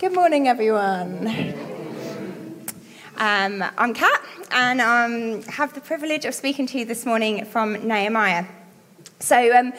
Good 0.00 0.14
morning, 0.14 0.48
everyone. 0.48 1.26
Um, 3.18 3.62
I'm 3.76 3.92
Kat, 3.92 4.22
and 4.50 4.80
I 4.80 5.04
um, 5.04 5.42
have 5.42 5.74
the 5.74 5.82
privilege 5.82 6.24
of 6.24 6.34
speaking 6.34 6.66
to 6.68 6.78
you 6.78 6.86
this 6.86 7.04
morning 7.04 7.44
from 7.44 7.74
Nehemiah. 7.86 8.46
So, 9.18 9.54
um, 9.54 9.74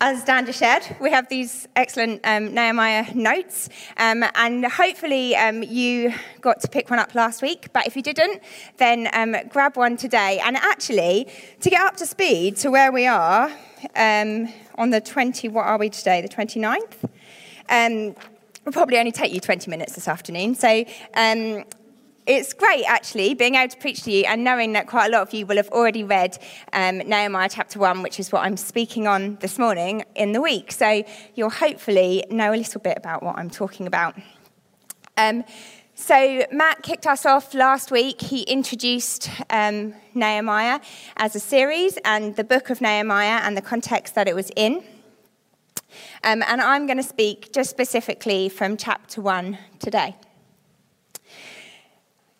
as 0.00 0.24
Dan 0.24 0.50
shared, 0.50 0.96
we 0.98 1.10
have 1.10 1.28
these 1.28 1.68
excellent 1.76 2.22
um, 2.24 2.54
Nehemiah 2.54 3.14
notes, 3.14 3.68
um, 3.98 4.24
and 4.34 4.64
hopefully 4.64 5.36
um, 5.36 5.62
you 5.62 6.14
got 6.40 6.60
to 6.60 6.68
pick 6.68 6.88
one 6.88 6.98
up 6.98 7.14
last 7.14 7.42
week. 7.42 7.68
But 7.74 7.86
if 7.86 7.96
you 7.96 8.02
didn't, 8.02 8.40
then 8.78 9.10
um, 9.12 9.36
grab 9.50 9.76
one 9.76 9.98
today. 9.98 10.40
And 10.42 10.56
actually, 10.56 11.28
to 11.60 11.68
get 11.68 11.82
up 11.82 11.98
to 11.98 12.06
speed 12.06 12.56
to 12.56 12.70
where 12.70 12.90
we 12.90 13.06
are 13.06 13.52
um, 13.94 14.48
on 14.76 14.88
the 14.88 15.02
20, 15.02 15.48
what 15.48 15.66
are 15.66 15.76
we 15.76 15.90
today? 15.90 16.22
The 16.22 16.30
29th? 16.30 17.10
Will 18.64 18.72
probably 18.72 18.98
only 18.98 19.12
take 19.12 19.32
you 19.32 19.40
20 19.40 19.70
minutes 19.70 19.94
this 19.94 20.06
afternoon. 20.06 20.54
So 20.54 20.84
um, 21.14 21.64
it's 22.26 22.52
great, 22.52 22.84
actually, 22.86 23.34
being 23.34 23.54
able 23.54 23.70
to 23.70 23.78
preach 23.78 24.02
to 24.02 24.12
you 24.12 24.24
and 24.24 24.44
knowing 24.44 24.74
that 24.74 24.86
quite 24.86 25.06
a 25.06 25.10
lot 25.10 25.22
of 25.22 25.32
you 25.32 25.46
will 25.46 25.56
have 25.56 25.68
already 25.70 26.04
read 26.04 26.38
um, 26.72 26.98
Nehemiah 26.98 27.48
chapter 27.50 27.78
1, 27.78 28.02
which 28.02 28.20
is 28.20 28.30
what 28.30 28.44
I'm 28.44 28.56
speaking 28.56 29.06
on 29.06 29.36
this 29.36 29.58
morning 29.58 30.04
in 30.14 30.32
the 30.32 30.40
week. 30.40 30.72
So 30.72 31.02
you'll 31.34 31.50
hopefully 31.50 32.24
know 32.30 32.52
a 32.52 32.56
little 32.56 32.80
bit 32.80 32.98
about 32.98 33.22
what 33.22 33.38
I'm 33.38 33.50
talking 33.50 33.86
about. 33.86 34.14
Um, 35.16 35.44
so, 35.94 36.46
Matt 36.50 36.82
kicked 36.82 37.06
us 37.06 37.26
off 37.26 37.52
last 37.52 37.90
week. 37.90 38.22
He 38.22 38.40
introduced 38.44 39.28
um, 39.50 39.92
Nehemiah 40.14 40.80
as 41.18 41.36
a 41.36 41.40
series 41.40 41.98
and 42.06 42.36
the 42.36 42.44
book 42.44 42.70
of 42.70 42.80
Nehemiah 42.80 43.42
and 43.42 43.54
the 43.54 43.60
context 43.60 44.14
that 44.14 44.26
it 44.26 44.34
was 44.34 44.50
in. 44.56 44.82
Um, 46.24 46.42
and 46.46 46.60
I'm 46.60 46.86
going 46.86 46.96
to 46.96 47.02
speak 47.02 47.52
just 47.52 47.70
specifically 47.70 48.48
from 48.48 48.76
chapter 48.76 49.20
1 49.20 49.58
today. 49.78 50.16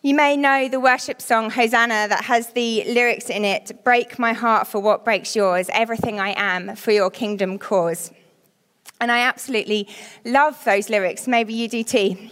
You 0.03 0.15
may 0.15 0.37
know 0.37 0.67
the 0.67 0.81
worship 0.81 1.21
song 1.21 1.51
Hosanna 1.51 2.07
that 2.09 2.25
has 2.25 2.53
the 2.55 2.85
lyrics 2.85 3.29
in 3.29 3.45
it 3.45 3.85
Break 3.85 4.19
my 4.19 4.33
heart 4.33 4.67
for 4.67 4.81
what 4.81 5.05
breaks 5.05 5.37
yours, 5.37 5.69
everything 5.75 6.19
I 6.19 6.33
am 6.39 6.75
for 6.75 6.91
your 6.91 7.11
kingdom 7.11 7.59
cause. 7.59 8.11
And 8.99 9.13
I 9.13 9.21
absolutely 9.21 9.89
love 10.25 10.63
those 10.65 10.89
lyrics. 10.89 11.27
Maybe 11.27 11.53
you 11.53 11.69
do 11.69 11.85
too. 11.85 12.31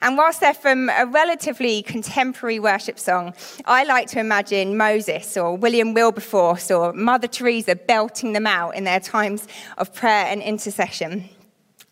And 0.00 0.16
whilst 0.16 0.40
they're 0.40 0.54
from 0.54 0.88
a 0.90 1.06
relatively 1.06 1.82
contemporary 1.82 2.58
worship 2.58 2.98
song, 2.98 3.34
I 3.64 3.84
like 3.84 4.08
to 4.08 4.20
imagine 4.20 4.76
Moses 4.76 5.36
or 5.36 5.56
William 5.56 5.94
Wilberforce 5.94 6.70
or 6.70 6.92
Mother 6.92 7.28
Teresa 7.28 7.74
belting 7.74 8.32
them 8.32 8.46
out 8.46 8.74
in 8.76 8.84
their 8.84 9.00
times 9.00 9.48
of 9.76 9.94
prayer 9.94 10.26
and 10.26 10.42
intercession. 10.42 11.28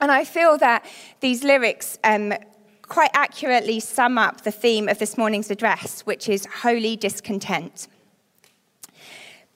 And 0.01 0.11
I 0.11 0.25
feel 0.25 0.59
that 0.59 0.85
these 1.21 1.43
lyrics 1.43 1.99
um, 2.05 2.35
quite 2.83 3.11
accurately 3.15 3.81
sum 3.81 4.19
up 4.19 4.43
the 4.43 4.53
theme 4.53 4.89
of 4.89 4.99
this 4.99 5.17
morning's 5.17 5.51
address, 5.51 6.03
which 6.03 6.29
is 6.29 6.47
holy 6.47 6.97
discontent. 6.97 7.89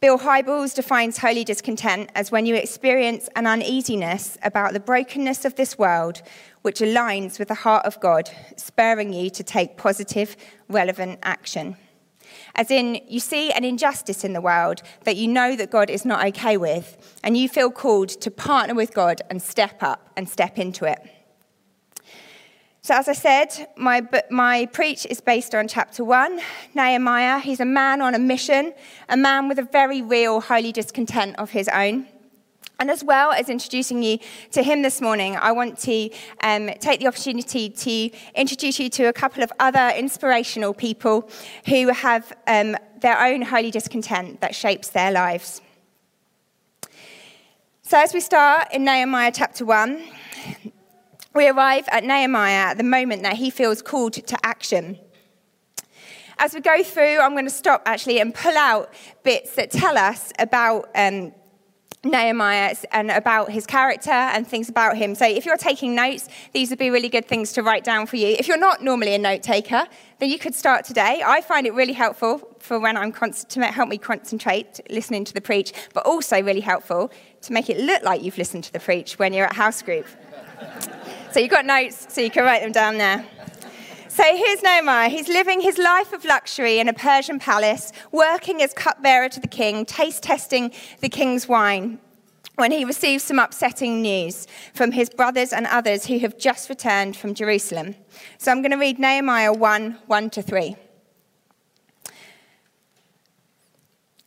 Bill 0.00 0.18
Hybels 0.18 0.74
defines 0.74 1.18
holy 1.18 1.44
discontent 1.44 2.08
as 2.14 2.32
when 2.32 2.46
you 2.46 2.54
experience 2.54 3.28
an 3.36 3.46
uneasiness 3.46 4.38
about 4.42 4.72
the 4.72 4.80
brokenness 4.80 5.44
of 5.44 5.56
this 5.56 5.76
world, 5.76 6.22
which 6.62 6.80
aligns 6.80 7.38
with 7.38 7.48
the 7.48 7.54
heart 7.54 7.84
of 7.84 8.00
God, 8.00 8.30
spurring 8.56 9.12
you 9.12 9.28
to 9.28 9.42
take 9.42 9.76
positive, 9.76 10.38
relevant 10.70 11.18
action. 11.22 11.76
As 12.54 12.70
in, 12.70 13.02
you 13.08 13.20
see 13.20 13.52
an 13.52 13.62
injustice 13.62 14.24
in 14.24 14.32
the 14.32 14.40
world 14.40 14.80
that 15.04 15.16
you 15.16 15.28
know 15.28 15.54
that 15.54 15.70
God 15.70 15.90
is 15.90 16.06
not 16.06 16.24
okay 16.28 16.56
with, 16.56 17.20
and 17.22 17.36
you 17.36 17.46
feel 17.46 17.70
called 17.70 18.08
to 18.08 18.30
partner 18.30 18.74
with 18.74 18.94
God 18.94 19.20
and 19.28 19.42
step 19.42 19.82
up 19.82 20.08
and 20.16 20.26
step 20.26 20.58
into 20.58 20.86
it. 20.86 20.98
So, 22.91 22.96
as 22.96 23.08
I 23.08 23.12
said, 23.12 23.69
my, 23.77 24.05
my 24.30 24.66
preach 24.66 25.06
is 25.06 25.20
based 25.20 25.55
on 25.55 25.69
chapter 25.69 26.02
one. 26.02 26.41
Nehemiah, 26.74 27.38
he's 27.38 27.60
a 27.60 27.64
man 27.64 28.02
on 28.02 28.16
a 28.16 28.19
mission, 28.19 28.74
a 29.08 29.16
man 29.16 29.47
with 29.47 29.60
a 29.60 29.62
very 29.62 30.02
real 30.02 30.41
holy 30.41 30.72
discontent 30.72 31.37
of 31.38 31.50
his 31.50 31.69
own. 31.69 32.09
And 32.81 32.91
as 32.91 33.04
well 33.04 33.31
as 33.31 33.48
introducing 33.48 34.03
you 34.03 34.19
to 34.50 34.64
him 34.64 34.82
this 34.82 35.00
morning, 35.00 35.37
I 35.37 35.53
want 35.53 35.78
to 35.82 36.10
um, 36.42 36.69
take 36.81 36.98
the 36.98 37.06
opportunity 37.06 37.70
to 37.70 38.10
introduce 38.34 38.81
you 38.81 38.88
to 38.88 39.04
a 39.04 39.12
couple 39.12 39.44
of 39.44 39.53
other 39.60 39.93
inspirational 39.97 40.75
people 40.75 41.31
who 41.66 41.91
have 41.91 42.32
um, 42.48 42.76
their 42.98 43.20
own 43.22 43.43
holy 43.43 43.70
discontent 43.70 44.41
that 44.41 44.53
shapes 44.53 44.88
their 44.88 45.12
lives. 45.12 45.62
So, 47.82 48.00
as 48.00 48.12
we 48.12 48.19
start 48.19 48.66
in 48.72 48.84
Nehemiah 48.84 49.31
chapter 49.32 49.64
1, 49.64 50.03
we 51.34 51.48
arrive 51.48 51.88
at 51.92 52.04
Nehemiah 52.04 52.70
at 52.70 52.78
the 52.78 52.84
moment 52.84 53.22
that 53.22 53.34
he 53.36 53.50
feels 53.50 53.82
called 53.82 54.14
to 54.14 54.36
action. 54.44 54.98
As 56.38 56.54
we 56.54 56.60
go 56.60 56.82
through, 56.82 57.18
I'm 57.18 57.32
going 57.32 57.44
to 57.44 57.50
stop 57.50 57.82
actually 57.84 58.18
and 58.18 58.34
pull 58.34 58.56
out 58.56 58.92
bits 59.22 59.54
that 59.56 59.70
tell 59.70 59.98
us 59.98 60.32
about 60.38 60.88
um, 60.94 61.32
Nehemiah 62.02 62.74
and 62.92 63.10
about 63.10 63.50
his 63.50 63.66
character 63.66 64.10
and 64.10 64.46
things 64.46 64.70
about 64.70 64.96
him. 64.96 65.14
So, 65.14 65.26
if 65.26 65.44
you're 65.44 65.58
taking 65.58 65.94
notes, 65.94 66.30
these 66.54 66.70
would 66.70 66.78
be 66.78 66.88
really 66.88 67.10
good 67.10 67.28
things 67.28 67.52
to 67.52 67.62
write 67.62 67.84
down 67.84 68.06
for 68.06 68.16
you. 68.16 68.28
If 68.28 68.48
you're 68.48 68.56
not 68.56 68.82
normally 68.82 69.14
a 69.14 69.19
note 69.19 69.42
taker, 69.42 69.86
then 70.19 70.30
you 70.30 70.38
could 70.38 70.54
start 70.54 70.86
today. 70.86 71.22
I 71.24 71.42
find 71.42 71.66
it 71.66 71.74
really 71.74 71.92
helpful 71.92 72.56
for 72.58 72.80
when 72.80 72.96
I'm 72.96 73.12
to 73.12 73.66
help 73.66 73.90
me 73.90 73.98
concentrate 73.98 74.80
listening 74.88 75.26
to 75.26 75.34
the 75.34 75.42
preach, 75.42 75.74
but 75.92 76.06
also 76.06 76.42
really 76.42 76.60
helpful 76.60 77.12
to 77.42 77.52
make 77.52 77.69
it 77.69 77.78
look 77.78 78.02
like 78.02 78.22
you've 78.22 78.38
listened 78.38 78.64
to 78.64 78.72
the 78.72 78.80
preach 78.80 79.19
when 79.19 79.34
you're 79.34 79.46
at 79.46 79.52
house 79.52 79.82
group. 79.82 80.06
So 81.32 81.38
you've 81.38 81.50
got 81.50 81.64
notes, 81.64 82.12
so 82.12 82.20
you 82.20 82.30
can 82.30 82.42
write 82.42 82.60
them 82.60 82.72
down 82.72 82.98
there. 82.98 83.24
So 84.08 84.24
here's 84.24 84.62
Nehemiah. 84.64 85.08
He's 85.08 85.28
living 85.28 85.60
his 85.60 85.78
life 85.78 86.12
of 86.12 86.24
luxury 86.24 86.80
in 86.80 86.88
a 86.88 86.92
Persian 86.92 87.38
palace, 87.38 87.92
working 88.10 88.60
as 88.62 88.72
cupbearer 88.72 89.28
to 89.28 89.38
the 89.38 89.46
king, 89.46 89.84
taste 89.84 90.24
testing 90.24 90.72
the 90.98 91.08
king's 91.08 91.46
wine, 91.46 92.00
when 92.56 92.72
he 92.72 92.84
receives 92.84 93.22
some 93.22 93.38
upsetting 93.38 94.02
news 94.02 94.48
from 94.74 94.90
his 94.90 95.08
brothers 95.08 95.52
and 95.52 95.69
others 95.69 96.06
who 96.06 96.19
have 96.19 96.36
just 96.36 96.69
returned 96.69 97.16
from 97.16 97.32
Jerusalem. 97.32 97.94
So 98.38 98.50
I'm 98.50 98.60
going 98.60 98.72
to 98.72 98.76
read 98.76 98.98
Nehemiah 98.98 99.52
1 99.52 99.98
1 100.08 100.30
to 100.30 100.42
3. 100.42 100.74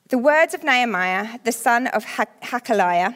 The 0.08 0.18
words 0.18 0.54
of 0.54 0.64
Nehemiah, 0.64 1.40
the 1.44 1.52
son 1.52 1.88
of 1.88 2.06
Hachaliah 2.06 3.16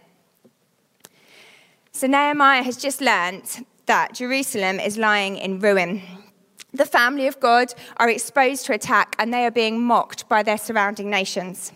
So 1.93 2.07
Nehemiah 2.07 2.63
has 2.63 2.77
just 2.77 3.01
learnt 3.01 3.67
that 3.85 4.13
Jerusalem 4.13 4.79
is 4.79 4.97
lying 4.97 5.37
in 5.37 5.59
ruin. 5.59 6.01
The 6.73 6.85
family 6.85 7.27
of 7.27 7.39
God 7.41 7.73
are 7.97 8.09
exposed 8.09 8.65
to 8.65 8.73
attack 8.73 9.15
and 9.19 9.33
they 9.33 9.45
are 9.45 9.51
being 9.51 9.83
mocked 9.83 10.29
by 10.29 10.41
their 10.41 10.57
surrounding 10.57 11.09
nations. 11.09 11.73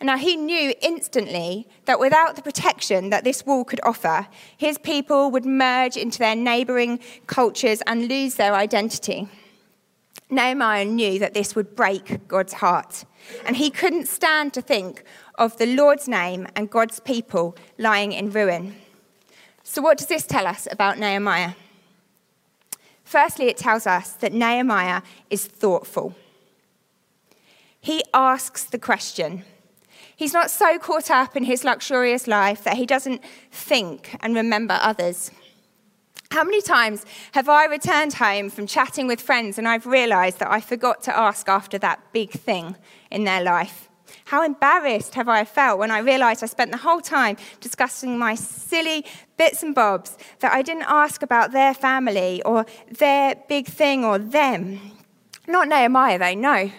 And 0.00 0.06
now 0.06 0.16
he 0.16 0.34
knew 0.34 0.72
instantly 0.80 1.68
that 1.84 2.00
without 2.00 2.36
the 2.36 2.42
protection 2.42 3.10
that 3.10 3.22
this 3.22 3.44
wall 3.44 3.64
could 3.64 3.80
offer, 3.84 4.26
his 4.56 4.78
people 4.78 5.30
would 5.30 5.44
merge 5.44 5.96
into 5.96 6.18
their 6.18 6.34
neighboring 6.34 6.98
cultures 7.26 7.82
and 7.86 8.08
lose 8.08 8.36
their 8.36 8.54
identity. 8.54 9.28
Nehemiah 10.30 10.86
knew 10.86 11.18
that 11.18 11.34
this 11.34 11.54
would 11.54 11.76
break 11.76 12.26
God's 12.26 12.54
heart, 12.54 13.04
and 13.46 13.56
he 13.56 13.70
couldn't 13.70 14.08
stand 14.08 14.54
to 14.54 14.62
think 14.62 15.04
of 15.36 15.58
the 15.58 15.66
Lord's 15.66 16.08
name 16.08 16.48
and 16.56 16.70
God's 16.70 16.98
people 16.98 17.56
lying 17.78 18.12
in 18.12 18.30
ruin. 18.30 18.74
So, 19.66 19.80
what 19.80 19.96
does 19.96 20.06
this 20.06 20.26
tell 20.26 20.46
us 20.46 20.68
about 20.70 20.98
Nehemiah? 20.98 21.54
Firstly, 23.02 23.46
it 23.46 23.56
tells 23.56 23.86
us 23.86 24.12
that 24.12 24.32
Nehemiah 24.32 25.02
is 25.30 25.46
thoughtful. 25.46 26.14
He 27.80 28.02
asks 28.12 28.64
the 28.64 28.78
question. 28.78 29.44
He's 30.16 30.32
not 30.32 30.50
so 30.50 30.78
caught 30.78 31.10
up 31.10 31.34
in 31.36 31.44
his 31.44 31.64
luxurious 31.64 32.26
life 32.26 32.62
that 32.64 32.76
he 32.76 32.86
doesn't 32.86 33.22
think 33.50 34.16
and 34.20 34.34
remember 34.34 34.78
others. 34.80 35.30
How 36.30 36.44
many 36.44 36.60
times 36.60 37.04
have 37.32 37.48
I 37.48 37.64
returned 37.64 38.14
home 38.14 38.50
from 38.50 38.66
chatting 38.66 39.06
with 39.06 39.20
friends 39.20 39.58
and 39.58 39.66
I've 39.66 39.86
realized 39.86 40.40
that 40.40 40.50
I 40.50 40.60
forgot 40.60 41.02
to 41.04 41.16
ask 41.16 41.48
after 41.48 41.78
that 41.78 42.12
big 42.12 42.30
thing 42.30 42.76
in 43.10 43.24
their 43.24 43.42
life? 43.42 43.88
How 44.24 44.42
embarrassed 44.42 45.14
have 45.14 45.28
I 45.28 45.44
felt 45.44 45.78
when 45.78 45.90
I 45.90 45.98
realised 45.98 46.42
I 46.42 46.46
spent 46.46 46.70
the 46.70 46.78
whole 46.78 47.00
time 47.00 47.36
discussing 47.60 48.18
my 48.18 48.34
silly 48.34 49.04
bits 49.36 49.62
and 49.62 49.74
bobs 49.74 50.16
that 50.40 50.52
I 50.52 50.62
didn't 50.62 50.86
ask 50.88 51.22
about 51.22 51.52
their 51.52 51.74
family 51.74 52.42
or 52.42 52.64
their 52.90 53.36
big 53.48 53.66
thing 53.66 54.04
or 54.04 54.18
them. 54.18 54.80
Not 55.46 55.68
Nehemiah, 55.68 56.18
though, 56.18 56.34
no. 56.40 56.70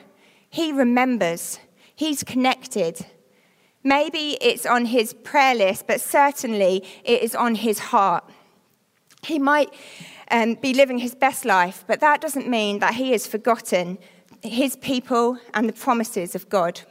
He 0.50 0.72
remembers, 0.72 1.60
he's 1.96 2.24
connected. 2.24 3.06
Maybe 3.84 4.38
it's 4.42 4.66
on 4.66 4.86
his 4.86 5.14
prayer 5.14 5.54
list, 5.54 5.86
but 5.86 6.02
certainly 6.02 6.84
it 7.04 7.22
is 7.22 7.36
on 7.36 7.56
his 7.56 7.78
heart. 7.78 8.24
He 9.24 9.38
might 9.38 9.72
um, 10.32 10.56
be 10.56 10.74
living 10.74 10.98
his 10.98 11.14
best 11.14 11.46
life, 11.46 11.84
but 11.86 12.00
that 12.00 12.22
doesn't 12.22 12.48
mean 12.48 12.80
that 12.80 12.96
he 12.96 13.12
has 13.12 13.28
forgotten 13.28 14.00
his 14.42 14.76
people 14.78 15.38
and 15.54 15.70
the 15.70 15.74
promises 15.74 16.34
of 16.34 16.50
God. 16.50 16.82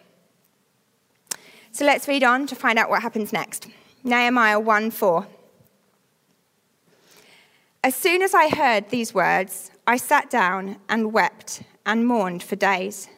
So 1.74 1.84
let's 1.84 2.06
read 2.06 2.22
on 2.22 2.46
to 2.46 2.54
find 2.54 2.78
out 2.78 2.88
what 2.88 3.02
happens 3.02 3.32
next. 3.32 3.66
Nehemiah 4.04 4.60
1 4.60 4.92
4. 4.92 5.26
As 7.82 7.96
soon 7.96 8.22
as 8.22 8.32
I 8.32 8.48
heard 8.48 8.90
these 8.90 9.12
words, 9.12 9.72
I 9.84 9.96
sat 9.96 10.30
down 10.30 10.76
and 10.88 11.12
wept 11.12 11.64
and 11.84 12.06
mourned 12.06 12.44
for 12.44 12.54
days. 12.54 13.08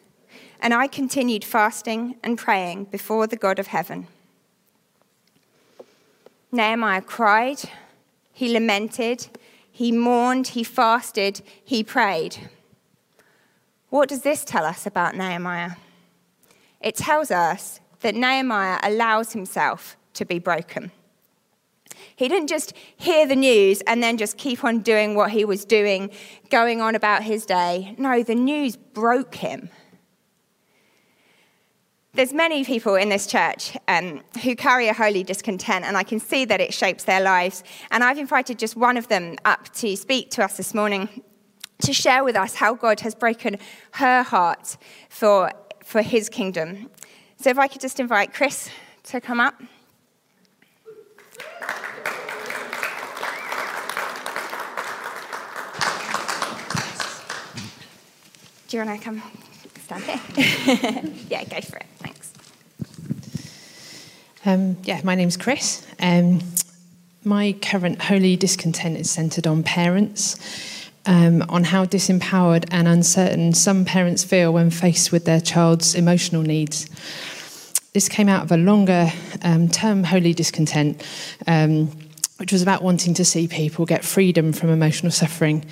And 0.59 0.73
I 0.73 0.87
continued 0.87 1.45
fasting 1.45 2.15
and 2.23 2.35
praying 2.35 2.85
before 2.85 3.27
the 3.27 3.35
God 3.35 3.59
of 3.59 3.67
heaven. 3.67 4.07
Nehemiah 6.51 7.01
cried, 7.01 7.59
he 8.33 8.51
lamented, 8.51 9.27
he 9.71 9.91
mourned, 9.91 10.47
he 10.47 10.63
fasted, 10.63 11.43
he 11.63 11.83
prayed. 11.83 12.49
What 13.91 14.09
does 14.09 14.23
this 14.23 14.43
tell 14.43 14.65
us 14.65 14.87
about 14.87 15.15
Nehemiah? 15.15 15.73
It 16.81 16.95
tells 16.95 17.29
us 17.29 17.81
that 18.07 18.15
Nehemiah 18.15 18.79
allows 18.83 19.33
himself 19.33 19.97
to 20.13 20.23
be 20.23 20.39
broken. 20.39 20.91
He 22.15 22.29
didn't 22.29 22.47
just 22.47 22.71
hear 22.95 23.27
the 23.27 23.35
news 23.35 23.81
and 23.81 24.01
then 24.01 24.17
just 24.17 24.37
keep 24.37 24.63
on 24.63 24.79
doing 24.79 25.13
what 25.13 25.31
he 25.31 25.43
was 25.43 25.65
doing, 25.65 26.11
going 26.49 26.79
on 26.79 26.95
about 26.95 27.23
his 27.23 27.45
day. 27.45 27.95
No, 27.97 28.23
the 28.23 28.33
news 28.33 28.77
broke 28.77 29.35
him. 29.35 29.69
There's 32.13 32.31
many 32.31 32.63
people 32.63 32.95
in 32.95 33.09
this 33.09 33.27
church 33.27 33.75
um, 33.89 34.21
who 34.41 34.55
carry 34.55 34.87
a 34.87 34.93
holy 34.93 35.23
discontent, 35.23 35.83
and 35.83 35.97
I 35.97 36.03
can 36.03 36.21
see 36.21 36.45
that 36.45 36.61
it 36.61 36.73
shapes 36.73 37.03
their 37.03 37.19
lives. 37.19 37.61
And 37.91 38.05
I've 38.05 38.17
invited 38.17 38.57
just 38.57 38.77
one 38.77 38.95
of 38.95 39.09
them 39.09 39.35
up 39.43 39.67
to 39.73 39.97
speak 39.97 40.31
to 40.31 40.45
us 40.45 40.55
this 40.55 40.73
morning 40.73 41.09
to 41.79 41.91
share 41.91 42.23
with 42.23 42.37
us 42.37 42.55
how 42.55 42.73
God 42.73 43.01
has 43.01 43.13
broken 43.13 43.57
her 43.95 44.23
heart 44.23 44.77
for, 45.09 45.51
for 45.83 46.01
his 46.01 46.29
kingdom. 46.29 46.89
So 47.39 47.51
if 47.51 47.59
I 47.59 47.67
could 47.67 47.81
just 47.81 47.99
invite 47.99 48.33
Chris 48.33 48.69
to 49.03 49.21
come 49.21 49.39
up. 49.39 49.61
Do 58.67 58.75
you 58.75 58.83
want 58.83 58.99
to 58.99 59.05
come 59.05 59.21
stand 59.85 60.03
here? 60.03 61.13
yeah, 61.29 61.43
go 61.45 61.61
for 61.61 61.77
it. 61.77 61.85
Thanks. 61.99 62.33
Um, 64.45 64.77
yeah, 64.83 64.99
my 65.03 65.15
name's 65.15 65.37
Chris. 65.37 65.85
Um, 65.99 66.41
my 67.23 67.55
current 67.61 68.01
holy 68.01 68.35
discontent 68.35 68.97
is 68.97 69.09
centred 69.09 69.47
on 69.47 69.63
parents, 69.63 70.35
um, 71.07 71.43
on 71.49 71.63
how 71.63 71.85
disempowered 71.85 72.65
and 72.69 72.87
uncertain 72.87 73.53
some 73.53 73.85
parents 73.85 74.23
feel 74.23 74.53
when 74.53 74.69
faced 74.69 75.11
with 75.11 75.25
their 75.25 75.41
child's 75.41 75.95
emotional 75.95 76.43
needs. 76.43 76.87
This 77.93 78.09
came 78.09 78.29
out 78.29 78.43
of 78.43 78.51
a 78.51 78.57
longer 78.57 79.11
um, 79.41 79.69
term 79.69 80.03
holy 80.03 80.33
discontent, 80.33 81.03
um, 81.47 81.89
which 82.37 82.51
was 82.51 82.61
about 82.61 82.83
wanting 82.83 83.15
to 83.15 83.25
see 83.25 83.47
people 83.47 83.85
get 83.85 84.05
freedom 84.05 84.53
from 84.53 84.69
emotional 84.69 85.11
suffering. 85.11 85.65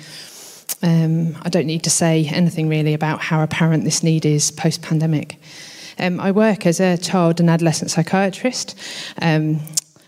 Um, 0.82 1.36
I 1.42 1.50
don't 1.50 1.66
need 1.66 1.84
to 1.84 1.90
say 1.90 2.26
anything 2.26 2.68
really 2.68 2.94
about 2.94 3.20
how 3.20 3.42
apparent 3.42 3.84
this 3.84 4.02
need 4.02 4.26
is 4.26 4.50
post 4.50 4.82
pandemic. 4.82 5.38
Um, 5.98 6.18
I 6.18 6.32
work 6.32 6.66
as 6.66 6.80
a 6.80 6.98
child 6.98 7.40
and 7.40 7.48
adolescent 7.48 7.90
psychiatrist. 7.90 8.74
Um, 9.22 9.60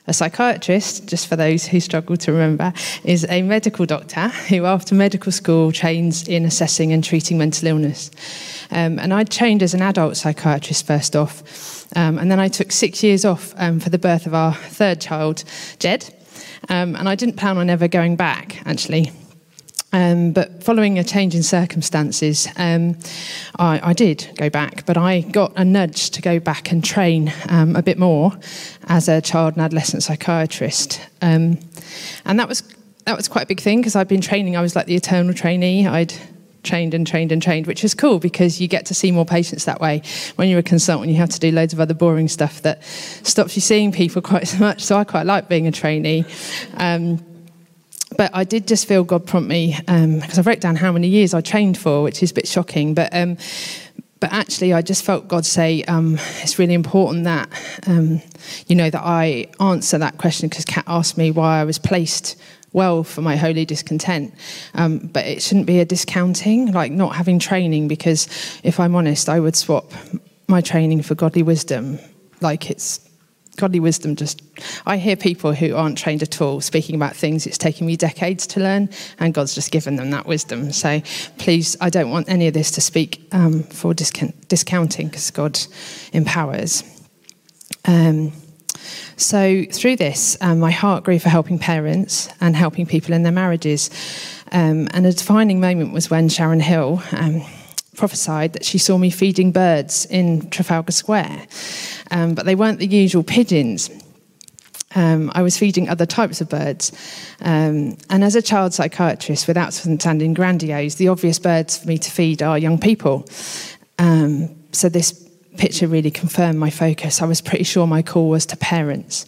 a 0.09 0.13
psychiatrist, 0.13 1.07
just 1.07 1.29
for 1.29 1.37
those 1.37 1.67
who 1.67 1.81
struggle 1.81 2.17
to 2.17 2.33
remember, 2.33 2.73
is 3.05 3.27
a 3.29 3.43
medical 3.43 3.87
doctor 3.87 4.29
who, 4.49 4.65
after 4.65 4.95
medical 4.95 5.31
school, 5.31 5.71
trains 5.71 6.27
in 6.27 6.45
assessing 6.45 6.93
and 6.93 7.05
treating 7.05 7.39
mental 7.39 7.69
illness. 7.69 8.11
Um, 8.71 8.99
and 8.99 9.15
I 9.15 9.25
trained 9.25 9.63
as 9.63 9.75
an 9.75 9.83
adult 9.83 10.17
psychiatrist 10.17 10.87
first 10.87 11.15
off, 11.15 11.87
um, 11.97 12.19
and 12.19 12.31
then 12.31 12.41
I 12.41 12.49
took 12.49 12.73
six 12.73 13.03
years 13.03 13.25
off 13.25 13.55
um, 13.57 13.81
for 13.81 13.91
the 13.91 13.99
birth 13.99 14.27
of 14.27 14.35
our 14.35 14.55
third 14.55 15.01
child, 15.01 15.45
Jed. 15.79 16.15
Um, 16.69 16.97
and 16.97 17.09
I 17.09 17.15
didn't 17.15 17.37
plan 17.37 17.57
on 17.57 17.71
ever 17.71 17.89
going 17.89 18.17
back, 18.17 18.61
actually. 18.67 19.13
Um, 19.93 20.33
but 20.33 20.63
following 20.63 20.99
a 20.99 21.05
change 21.05 21.35
in 21.35 21.43
circumstances, 21.43 22.47
um, 22.57 22.99
I, 23.59 23.81
I, 23.83 23.93
did 23.95 24.31
go 24.37 24.51
back, 24.51 24.85
but 24.85 24.99
I 24.99 25.23
got 25.23 25.55
a 25.57 25.65
nudge 25.65 26.11
to 26.11 26.21
go 26.21 26.39
back 26.39 26.71
and 26.71 26.85
train 26.85 27.33
um, 27.49 27.75
a 27.75 27.83
bit 27.83 27.99
more 27.99 28.39
as 28.89 29.09
a 29.09 29.23
child 29.23 29.55
and 29.55 29.63
adolescent 29.63 30.03
psychiatrist. 30.03 31.01
Um, 31.23 31.59
and 32.27 32.39
that 32.39 32.49
was 32.49 32.63
that 33.07 33.17
was 33.17 33.29
quite 33.29 33.45
a 33.45 33.47
big 33.47 33.61
thing 33.61 33.81
because 33.81 33.97
I'd 33.97 34.09
been 34.09 34.21
training. 34.21 34.59
I 34.59 34.61
was 34.61 34.77
like 34.77 34.85
the 34.85 34.95
eternal 34.95 35.33
trainee. 35.33 35.87
I'd 35.87 36.13
trained 36.63 36.93
and 36.93 37.07
trained 37.07 37.33
and 37.33 37.43
trained, 37.43 37.67
which 37.67 37.83
is 37.83 37.95
cool 37.95 38.19
because 38.19 38.61
you 38.61 38.69
get 38.69 38.85
to 38.87 38.95
see 38.95 39.11
more 39.11 39.25
patients 39.25 39.65
that 39.65 39.81
way. 39.81 40.03
When 40.37 40.51
you're 40.51 40.59
a 40.59 40.63
consultant, 40.63 41.11
you 41.11 41.17
have 41.17 41.31
to 41.31 41.41
do 41.41 41.51
loads 41.51 41.73
of 41.73 41.81
other 41.81 41.95
boring 41.95 42.29
stuff 42.29 42.61
that 42.63 42.85
stops 42.85 43.57
you 43.57 43.63
seeing 43.63 43.93
people 43.93 44.21
quite 44.21 44.47
so 44.49 44.59
much. 44.59 44.83
So 44.85 44.99
I 44.99 45.05
quite 45.05 45.25
like 45.25 45.49
being 45.49 45.67
a 45.67 45.73
trainee. 45.73 46.27
Um, 46.75 47.25
but 48.19 48.33
I 48.35 48.43
did 48.43 48.67
just 48.67 48.87
feel 48.87 49.05
God 49.05 49.27
prompt 49.27 49.49
me 49.49 49.77
because 49.79 50.39
um, 50.39 50.45
I 50.45 50.51
wrote 50.51 50.61
down 50.61 50.75
how 50.75 50.91
many 50.91 51.07
years 51.07 51.33
I 51.33 51.41
trained 51.41 51.79
for, 51.79 52.03
which 52.03 52.21
is 52.21 52.33
a 52.33 52.35
bit 52.35 52.49
shocking. 52.49 52.93
But 52.93 53.15
um, 53.15 53.39
but 54.21 54.33
actually, 54.33 54.73
I 54.75 54.83
just 54.83 55.05
felt 55.05 55.29
God 55.29 55.47
say 55.47 55.85
um, 55.85 56.19
it's 56.43 56.59
really 56.59 56.75
important 56.75 57.25
that 57.25 57.49
um, 57.87 58.21
you 58.67 58.75
know 58.75 58.91
that 58.91 59.03
I 59.03 59.47
answer 59.61 59.99
that 59.99 60.19
question 60.19 60.49
because 60.49 60.65
Kat 60.65 60.85
asked 60.89 61.17
me 61.17 61.31
why 61.31 61.61
I 61.61 61.65
was 61.65 61.79
placed 61.79 62.37
well 62.73 63.05
for 63.05 63.23
my 63.23 63.37
holy 63.37 63.65
discontent. 63.65 64.35
Um, 64.75 64.99
but 64.99 65.25
it 65.25 65.41
shouldn't 65.41 65.67
be 65.67 65.79
a 65.79 65.85
discounting, 65.85 66.73
like 66.73 66.91
not 66.91 67.15
having 67.15 67.39
training, 67.39 67.87
because 67.87 68.27
if 68.65 68.81
I'm 68.81 68.97
honest, 68.97 69.29
I 69.29 69.39
would 69.39 69.55
swap 69.55 69.93
my 70.49 70.61
training 70.61 71.03
for 71.03 71.15
godly 71.15 71.45
wisdom. 71.45 72.01
Like 72.41 72.69
it's 72.69 73.08
godly 73.59 73.81
wisdom 73.81 74.17
just 74.17 74.41
i 74.87 74.97
hear 74.97 75.17
people 75.17 75.53
who 75.53 75.75
aren't 75.75 75.99
trained 75.99 76.23
at 76.23 76.41
all 76.41 76.61
speaking 76.61 76.95
about 76.95 77.15
things. 77.15 77.47
It's 77.47 77.59
taken 77.59 77.87
me 77.87 77.97
decades 77.97 78.47
to 78.49 78.61
learn 78.61 78.89
and 79.19 79.35
god's 79.35 79.55
just 79.55 79.71
given 79.71 79.97
them 79.97 80.11
that 80.13 80.27
wisdom. 80.27 80.73
So 80.73 81.03
please 81.39 81.77
i 81.81 81.91
don't 81.91 82.11
want 82.11 82.29
any 82.29 82.47
of 82.47 82.55
this 82.55 82.71
to 82.73 82.81
speak 82.81 83.21
um, 83.33 83.65
for 83.65 83.93
discount, 83.93 84.49
discounting 84.49 85.09
because 85.09 85.31
god 85.31 85.59
empowers. 86.13 86.83
Um, 87.85 88.33
so 89.17 89.65
through 89.73 89.97
this 89.97 90.39
um, 90.41 90.61
my 90.61 90.71
heart 90.71 91.05
grew 91.05 91.19
for 91.19 91.29
helping 91.29 91.59
parents 91.59 92.29
and 92.41 92.57
helping 92.57 92.87
people 92.87 93.13
in 93.13 93.23
their 93.25 93.33
marriages. 93.33 93.91
Um, 94.53 94.89
and 94.93 95.05
a 95.05 95.13
defining 95.13 95.61
moment 95.61 95.93
was 95.93 96.09
when 96.09 96.29
sharon 96.29 96.61
hill 96.61 97.03
um, 97.13 97.43
prophesied 97.99 98.55
that 98.55 98.65
she 98.65 98.79
saw 98.79 98.97
me 98.97 99.11
feeding 99.11 99.53
birds 99.53 100.07
in 100.07 100.49
Trafalgar 100.51 100.93
Square, 100.93 101.47
um, 102.11 102.35
but 102.35 102.47
they 102.47 102.55
weren't 102.55 102.79
the 102.79 102.87
usual 102.87 103.23
pigeons. 103.23 103.91
Um, 104.95 105.31
I 105.35 105.43
was 105.43 105.59
feeding 105.59 105.89
other 105.89 106.07
types 106.07 106.41
of 106.41 106.49
birds. 106.49 106.93
Um, 107.41 107.99
and 108.09 108.25
as 108.25 108.35
a 108.35 108.41
child 108.41 108.73
psychiatrist, 108.73 109.47
without 109.47 109.75
sounding 109.75 110.33
grandiose, 110.33 110.95
the 110.95 111.09
obvious 111.09 111.39
birds 111.39 111.77
for 111.77 111.89
me 111.89 111.99
to 111.99 112.11
feed 112.11 112.43
are 112.43 112.57
young 112.57 112.79
people. 112.79 113.29
Um, 113.99 114.57
so 114.73 114.89
this 114.89 115.13
picture 115.59 115.89
really 115.89 116.11
confirmed 116.11 116.59
my 116.59 116.71
focus. 116.71 117.21
I 117.21 117.27
was 117.27 117.41
pretty 117.41 117.65
sure 117.65 117.87
my 117.87 118.03
call 118.03 118.31
was 118.31 118.47
to 118.47 118.57
parents. 118.57 119.27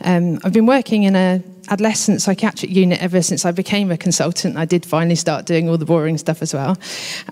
Um, 0.00 0.40
I've 0.42 0.52
been 0.52 0.66
working 0.66 1.04
in 1.04 1.14
a 1.14 1.42
adolescent 1.68 2.22
psychiatric 2.22 2.70
unit 2.70 3.00
ever 3.02 3.22
since 3.22 3.44
I 3.44 3.52
became 3.52 3.90
a 3.90 3.96
consultant. 3.96 4.56
I 4.56 4.64
did 4.64 4.84
finally 4.84 5.14
start 5.14 5.46
doing 5.46 5.68
all 5.68 5.78
the 5.78 5.84
boring 5.84 6.18
stuff 6.18 6.42
as 6.42 6.54
well. 6.54 6.76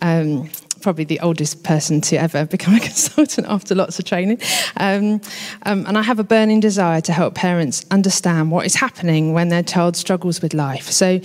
Um, 0.02 0.50
probably 0.80 1.04
the 1.04 1.20
oldest 1.20 1.62
person 1.62 2.00
to 2.00 2.16
ever 2.16 2.46
become 2.56 2.74
a 2.74 2.80
consultant 2.80 3.46
after 3.48 3.74
lots 3.74 3.98
of 3.98 4.04
training. 4.04 4.40
Um, 4.76 5.20
um, 5.62 5.86
and 5.86 5.98
I 5.98 6.02
have 6.02 6.18
a 6.18 6.24
burning 6.24 6.60
desire 6.60 7.00
to 7.02 7.12
help 7.12 7.34
parents 7.34 7.84
understand 7.90 8.50
what 8.50 8.66
is 8.66 8.74
happening 8.74 9.32
when 9.32 9.48
their 9.48 9.62
child 9.62 9.96
struggles 9.96 10.40
with 10.40 10.54
life 10.54 10.90
so 10.90 11.20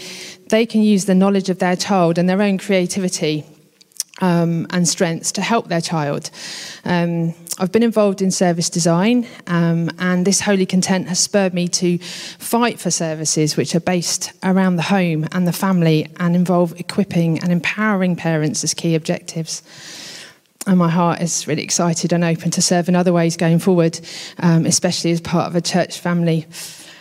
they 0.49 0.65
can 0.65 0.81
use 0.81 1.05
the 1.05 1.15
knowledge 1.15 1.49
of 1.49 1.59
their 1.59 1.75
child 1.75 2.17
and 2.17 2.29
their 2.29 2.41
own 2.41 2.57
creativity 2.57 3.45
um, 4.21 4.67
and 4.69 4.87
strengths 4.87 5.31
to 5.33 5.41
help 5.41 5.67
their 5.67 5.81
child. 5.81 6.29
Um, 6.83 7.33
I've 7.57 7.71
been 7.71 7.83
involved 7.83 8.21
in 8.21 8.31
service 8.31 8.69
design, 8.69 9.27
um, 9.47 9.89
and 9.99 10.25
this 10.25 10.41
holy 10.41 10.65
content 10.65 11.07
has 11.07 11.19
spurred 11.19 11.53
me 11.53 11.67
to 11.69 11.97
fight 11.97 12.79
for 12.79 12.91
services 12.91 13.55
which 13.55 13.75
are 13.75 13.79
based 13.79 14.33
around 14.43 14.75
the 14.75 14.83
home 14.83 15.27
and 15.31 15.47
the 15.47 15.53
family 15.53 16.07
and 16.19 16.35
involve 16.35 16.77
equipping 16.79 17.39
and 17.39 17.51
empowering 17.51 18.15
parents 18.15 18.63
as 18.63 18.73
key 18.73 18.95
objectives. 18.95 19.61
and 20.67 20.79
my 20.79 20.89
heart 20.89 21.21
is 21.21 21.47
really 21.47 21.63
excited 21.63 22.11
and 22.11 22.23
open 22.23 22.51
to 22.51 22.61
serve 22.61 22.89
in 22.89 22.95
other 22.95 23.13
ways 23.13 23.37
going 23.37 23.59
forward, 23.59 23.99
um, 24.39 24.65
especially 24.65 25.11
as 25.11 25.21
part 25.21 25.47
of 25.47 25.55
a 25.55 25.61
church 25.61 25.99
family 25.99 26.47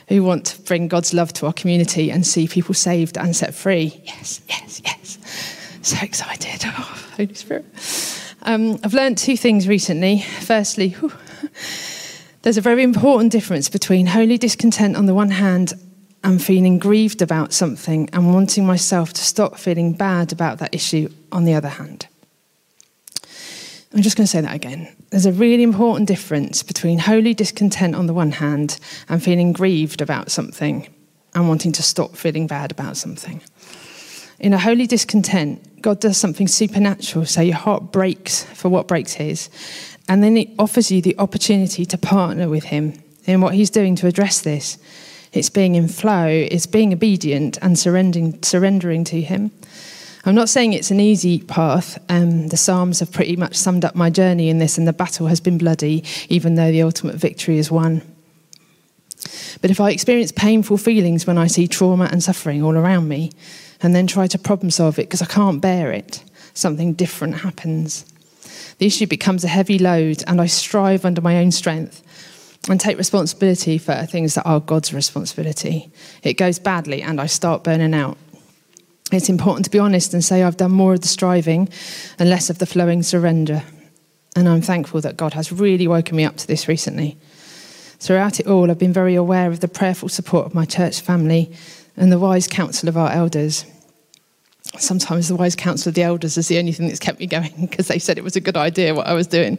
who 0.09 0.23
want 0.23 0.47
to 0.47 0.61
bring 0.62 0.87
God's 0.88 1.14
love 1.14 1.33
to 1.35 1.47
our 1.47 1.52
community 1.52 2.11
and 2.11 2.26
see 2.26 2.47
people 2.47 2.75
saved 2.75 3.16
and 3.16 3.35
set 3.35 3.54
free. 3.54 4.02
Yes, 4.04 4.40
yes, 4.49 4.83
yes. 4.85 5.04
So 5.85 5.99
excited. 6.00 6.62
Oh, 6.64 7.09
Holy 7.19 7.35
Spirit. 7.35 7.67
Um, 8.41 8.79
I've 8.83 8.95
learned 8.95 9.19
two 9.19 9.37
things 9.37 9.69
recently. 9.69 10.23
Firstly, 10.41 10.91
whew, 10.91 11.12
there's 12.41 12.57
a 12.57 12.62
very 12.62 12.83
important 12.83 13.33
difference 13.33 13.69
between 13.69 14.07
holy 14.07 14.38
discontent 14.38 14.97
on 14.97 15.05
the 15.05 15.14
one 15.14 15.31
hand 15.31 15.75
and 16.23 16.43
feeling 16.43 16.79
grieved 16.79 17.21
about 17.21 17.53
something 17.53 18.09
and 18.14 18.33
wanting 18.33 18.64
myself 18.64 19.12
to 19.12 19.23
stop 19.23 19.59
feeling 19.59 19.93
bad 19.93 20.33
about 20.33 20.59
that 20.61 20.75
issue 20.75 21.11
on 21.31 21.45
the 21.45 21.53
other 21.53 21.69
hand. 21.69 22.07
I'm 23.93 24.00
just 24.00 24.17
going 24.17 24.25
to 24.25 24.31
say 24.31 24.41
that 24.41 24.55
again. 24.55 24.88
There's 25.11 25.26
a 25.26 25.33
really 25.33 25.62
important 25.62 26.09
difference 26.09 26.62
between 26.62 26.99
holy 26.99 27.35
discontent 27.35 27.95
on 27.95 28.07
the 28.07 28.14
one 28.14 28.33
hand 28.33 28.81
and 29.11 29.23
feeling 29.23 29.53
grieved 29.53 30.00
about 30.00 30.31
something 30.31 30.88
and 31.35 31.47
wanting 31.47 31.73
to 31.73 31.83
stop 31.83 32.17
feeling 32.17 32.47
bad 32.47 32.71
about 32.71 32.97
something. 32.97 33.43
In 34.41 34.53
a 34.53 34.59
holy 34.59 34.87
discontent, 34.87 35.83
God 35.83 36.00
does 36.00 36.17
something 36.17 36.49
supernatural, 36.49 37.26
so 37.26 37.41
your 37.41 37.57
heart 37.57 37.93
breaks 37.93 38.45
for 38.45 38.69
what 38.69 38.88
breaks 38.88 39.12
His, 39.14 39.49
and 40.09 40.23
then 40.23 40.37
it 40.37 40.49
offers 40.59 40.91
you 40.91 41.00
the 41.00 41.17
opportunity 41.19 41.85
to 41.87 41.99
partner 41.99 42.49
with 42.49 42.64
Him 42.64 43.03
in 43.26 43.41
what 43.41 43.55
He's 43.55 43.71
doing 43.71 43.95
to 43.97 44.07
address 44.07 44.41
this. 44.41 44.79
It's 45.33 45.50
being 45.50 45.75
in 45.75 45.88
flow, 45.88 46.26
it's 46.26 46.67
being 46.67 46.93
obedient 46.93 47.59
and 47.61 47.79
surrendering, 47.79 48.43
surrendering 48.43 49.05
to 49.05 49.21
Him. 49.21 49.50
I'm 50.26 50.35
not 50.35 50.49
saying 50.49 50.73
it's 50.73 50.91
an 50.91 51.00
easy 51.00 51.41
path. 51.41 52.03
Um, 52.09 52.49
the 52.49 52.57
Psalms 52.57 53.00
have 53.00 53.12
pretty 53.12 53.37
much 53.37 53.55
summed 53.57 53.85
up 53.85 53.95
my 53.95 54.09
journey 54.09 54.49
in 54.49 54.59
this, 54.59 54.79
and 54.79 54.88
the 54.88 54.93
battle 54.93 55.26
has 55.26 55.41
been 55.41 55.59
bloody, 55.59 56.03
even 56.29 56.55
though 56.55 56.73
the 56.73 56.83
ultimate 56.83 57.17
victory 57.17 57.59
is 57.59 57.71
won. 57.71 58.00
But 59.61 59.71
if 59.71 59.81
I 59.81 59.91
experience 59.91 60.33
painful 60.33 60.79
feelings 60.79 61.26
when 61.26 61.38
I 61.38 61.47
see 61.47 61.69
trauma 61.69 62.09
and 62.11 62.23
suffering 62.23 62.62
all 62.62 62.76
around 62.76 63.09
me, 63.09 63.33
and 63.85 63.95
then 63.95 64.07
try 64.07 64.26
to 64.26 64.38
problem 64.38 64.71
solve 64.71 64.99
it 64.99 65.09
because 65.09 65.23
I 65.23 65.26
can't 65.26 65.61
bear 65.61 65.93
it, 65.93 66.25
something 66.55 66.95
different 66.95 67.37
happens. 67.37 68.05
The 68.79 68.87
issue 68.87 69.07
becomes 69.07 69.45
a 69.45 69.49
heavy 69.49 69.79
load, 69.79 70.25
and 70.26 70.41
I 70.41 70.47
strive 70.47 71.05
under 71.05 71.21
my 71.21 71.38
own 71.38 71.53
strength 71.53 72.03
and 72.69 72.81
take 72.81 72.99
responsibility 72.99 73.79
for 73.79 73.95
things 74.07 74.35
that 74.35 74.47
are 74.47 74.59
God's 74.59 74.93
responsibility. 74.93 75.91
It 76.23 76.35
goes 76.35 76.59
badly, 76.59 77.03
and 77.03 77.21
I 77.21 77.26
start 77.26 77.62
burning 77.62 77.95
out 77.95 78.17
it's 79.12 79.29
important 79.29 79.64
to 79.64 79.71
be 79.71 79.79
honest 79.79 80.14
and 80.14 80.25
say 80.25 80.43
I've 80.43 80.57
done 80.57 80.73
more 80.73 80.95
of 80.95 81.03
the 81.03 81.09
striving 81.09 81.69
and 82.19 82.31
less 82.31 82.50
of 82.50 82.59
the 82.59 82.67
flowing 82.67 83.03
surrender. 83.03 83.62
And 84.35 84.49
I'm 84.49 84.62
thankful 84.62 85.00
that 85.03 85.17
God 85.17 85.35
has 85.35 85.53
really 85.53 85.87
woken 85.87 86.17
me 86.17 86.25
up 86.25 86.37
to 86.38 86.47
this 86.47 86.67
recently. 86.67 87.17
Throughout 88.00 88.41
it 88.41 88.47
all, 88.47 88.71
I've 88.71 88.79
been 88.79 88.93
very 88.93 89.14
aware 89.14 89.50
of 89.50 89.61
the 89.61 89.69
prayerful 89.69 90.09
support 90.09 90.47
of 90.47 90.55
my 90.55 90.64
church 90.64 91.00
family 91.00 91.53
and 91.97 92.11
the 92.11 92.19
wise 92.19 92.49
counsel 92.49 92.88
of 92.88 92.97
our 92.97 93.11
elders 93.11 93.64
sometimes 94.78 95.28
the 95.28 95.37
wise 95.37 95.54
counsel 95.54 95.90
of 95.90 95.94
the 95.94 96.02
elders 96.02 96.37
is 96.37 96.49
the 96.49 96.59
only 96.59 96.73
thing 96.73 96.88
that's 96.88 96.99
kept 96.99 97.21
me 97.21 97.26
going 97.26 97.52
because 97.61 97.88
they 97.88 97.99
said 97.99 98.18
it 98.18 98.25
was 98.25 98.37
a 98.37 98.40
good 98.40 98.56
idea 98.56 98.94
what 98.94 99.06
I 99.06 99.12
was 99.12 99.26
doing. 99.26 99.59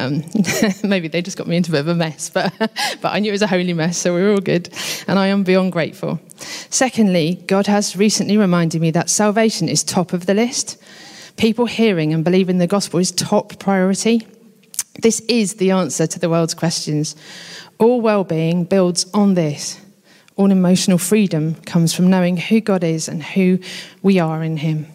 Um, 0.00 0.24
maybe 0.84 1.08
they 1.08 1.22
just 1.22 1.36
got 1.36 1.46
me 1.46 1.56
into 1.56 1.70
a 1.70 1.72
bit 1.72 1.80
of 1.80 1.88
a 1.88 1.94
mess, 1.94 2.30
but, 2.34 2.52
but 2.58 3.12
I 3.12 3.18
knew 3.18 3.28
it 3.28 3.32
was 3.32 3.42
a 3.42 3.46
holy 3.46 3.72
mess, 3.72 3.98
so 3.98 4.14
we 4.14 4.22
were 4.22 4.32
all 4.32 4.40
good. 4.40 4.68
And 5.06 5.18
I 5.18 5.28
am 5.28 5.44
beyond 5.44 5.72
grateful. 5.72 6.20
Secondly, 6.70 7.42
God 7.46 7.66
has 7.66 7.96
recently 7.96 8.36
reminded 8.36 8.80
me 8.80 8.90
that 8.92 9.10
salvation 9.10 9.68
is 9.68 9.84
top 9.84 10.12
of 10.12 10.26
the 10.26 10.34
list. 10.34 10.82
People 11.36 11.66
hearing 11.66 12.12
and 12.12 12.24
believing 12.24 12.58
the 12.58 12.66
gospel 12.66 12.98
is 12.98 13.12
top 13.12 13.58
priority. 13.58 14.26
This 15.02 15.20
is 15.28 15.54
the 15.54 15.70
answer 15.72 16.06
to 16.06 16.18
the 16.18 16.30
world's 16.30 16.54
questions. 16.54 17.14
All 17.78 18.00
well 18.00 18.24
being 18.24 18.64
builds 18.64 19.06
on 19.12 19.34
this 19.34 19.78
all 20.36 20.50
emotional 20.50 20.98
freedom 20.98 21.54
comes 21.62 21.94
from 21.94 22.08
knowing 22.10 22.36
who 22.36 22.60
God 22.60 22.84
is 22.84 23.08
and 23.08 23.22
who 23.22 23.58
we 24.02 24.18
are 24.18 24.42
in 24.42 24.58
Him. 24.58 24.86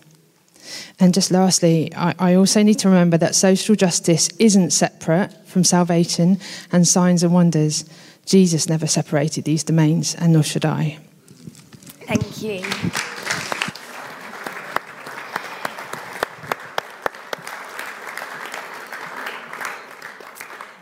And 0.99 1.13
just 1.13 1.31
lastly, 1.31 1.91
I, 1.95 2.13
I, 2.19 2.35
also 2.35 2.61
need 2.61 2.79
to 2.79 2.87
remember 2.87 3.17
that 3.17 3.33
social 3.33 3.75
justice 3.75 4.29
isn't 4.37 4.71
separate 4.71 5.33
from 5.47 5.63
salvation 5.63 6.39
and 6.71 6.87
signs 6.87 7.23
and 7.23 7.33
wonders. 7.33 7.85
Jesus 8.25 8.69
never 8.69 8.85
separated 8.85 9.43
these 9.43 9.63
domains, 9.63 10.13
and 10.15 10.33
nor 10.33 10.43
should 10.43 10.63
I. 10.63 10.99
Thank 12.05 12.43
you. 12.43 12.61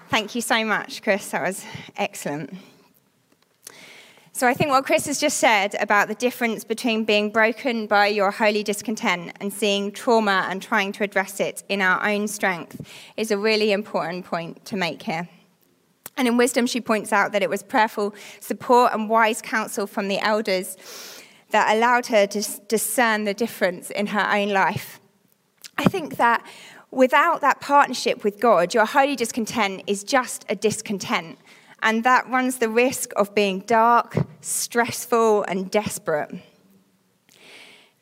Thank 0.09 0.35
you 0.35 0.41
so 0.41 0.65
much, 0.65 1.01
Chris. 1.01 1.29
That 1.29 1.43
was 1.43 1.63
excellent. 1.95 2.53
So 4.39 4.47
I 4.47 4.53
think 4.53 4.69
what 4.69 4.85
Chris 4.85 5.05
has 5.07 5.19
just 5.19 5.37
said 5.37 5.75
about 5.81 6.07
the 6.07 6.15
difference 6.15 6.63
between 6.63 7.03
being 7.03 7.29
broken 7.29 7.87
by 7.87 8.07
your 8.07 8.31
holy 8.31 8.63
discontent 8.63 9.33
and 9.41 9.51
seeing 9.51 9.91
trauma 9.91 10.47
and 10.49 10.61
trying 10.61 10.93
to 10.93 11.03
address 11.03 11.41
it 11.41 11.61
in 11.67 11.81
our 11.81 12.01
own 12.09 12.25
strength 12.25 12.79
is 13.17 13.31
a 13.31 13.37
really 13.37 13.73
important 13.73 14.23
point 14.23 14.63
to 14.63 14.77
make 14.77 15.01
here. 15.01 15.27
And 16.15 16.25
in 16.25 16.37
wisdom, 16.37 16.67
she 16.67 16.79
points 16.79 17.11
out 17.11 17.33
that 17.33 17.43
it 17.43 17.49
was 17.49 17.63
prayerful 17.63 18.15
support 18.39 18.93
and 18.93 19.09
wise 19.09 19.41
counsel 19.41 19.85
from 19.85 20.07
the 20.07 20.19
elders 20.19 20.77
that 21.49 21.75
allowed 21.75 22.05
her 22.05 22.25
to 22.27 22.41
discern 22.69 23.25
the 23.25 23.33
difference 23.33 23.89
in 23.89 24.07
her 24.07 24.25
own 24.33 24.51
life. 24.51 25.01
I 25.77 25.83
think 25.83 26.15
that 26.15 26.45
without 26.91 27.41
that 27.41 27.59
partnership 27.59 28.23
with 28.23 28.39
God, 28.39 28.73
your 28.73 28.85
holy 28.85 29.17
discontent 29.17 29.83
is 29.85 30.01
just 30.01 30.45
a 30.47 30.55
discontent 30.55 31.37
and 31.81 32.03
that 32.03 32.29
runs 32.29 32.57
the 32.57 32.69
risk 32.69 33.11
of 33.15 33.33
being 33.35 33.59
dark, 33.61 34.17
stressful, 34.41 35.43
and 35.43 35.69
desperate. 35.71 36.31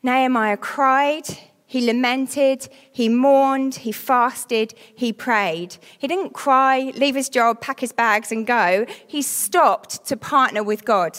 Nehemiah 0.02 0.56
cried, 0.56 1.26
he 1.66 1.84
lamented, 1.84 2.68
he 2.90 3.10
mourned, 3.10 3.74
he 3.74 3.92
fasted, 3.92 4.72
he 4.94 5.12
prayed. 5.12 5.76
He 5.98 6.06
didn't 6.06 6.32
cry, 6.32 6.92
leave 6.96 7.14
his 7.14 7.28
job, 7.28 7.60
pack 7.60 7.80
his 7.80 7.92
bags, 7.92 8.32
and 8.32 8.46
go. 8.46 8.86
He 9.06 9.20
stopped 9.20 10.06
to 10.06 10.16
partner 10.16 10.62
with 10.62 10.86
God. 10.86 11.18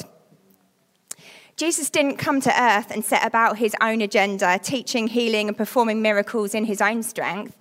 Jesus 1.56 1.90
didn't 1.90 2.18
come 2.18 2.42
to 2.42 2.62
earth 2.62 2.90
and 2.90 3.06
set 3.06 3.28
about 3.28 3.58
his 3.58 3.76
own 3.82 4.02
agenda, 4.02 4.58
teaching, 4.58 5.08
healing, 5.08 5.50
and 5.50 5.58
performing 5.58 6.02
miracles 6.02 6.56
in 6.56 6.66
his 6.66 6.82
own 6.82 7.04
strength 7.04 7.56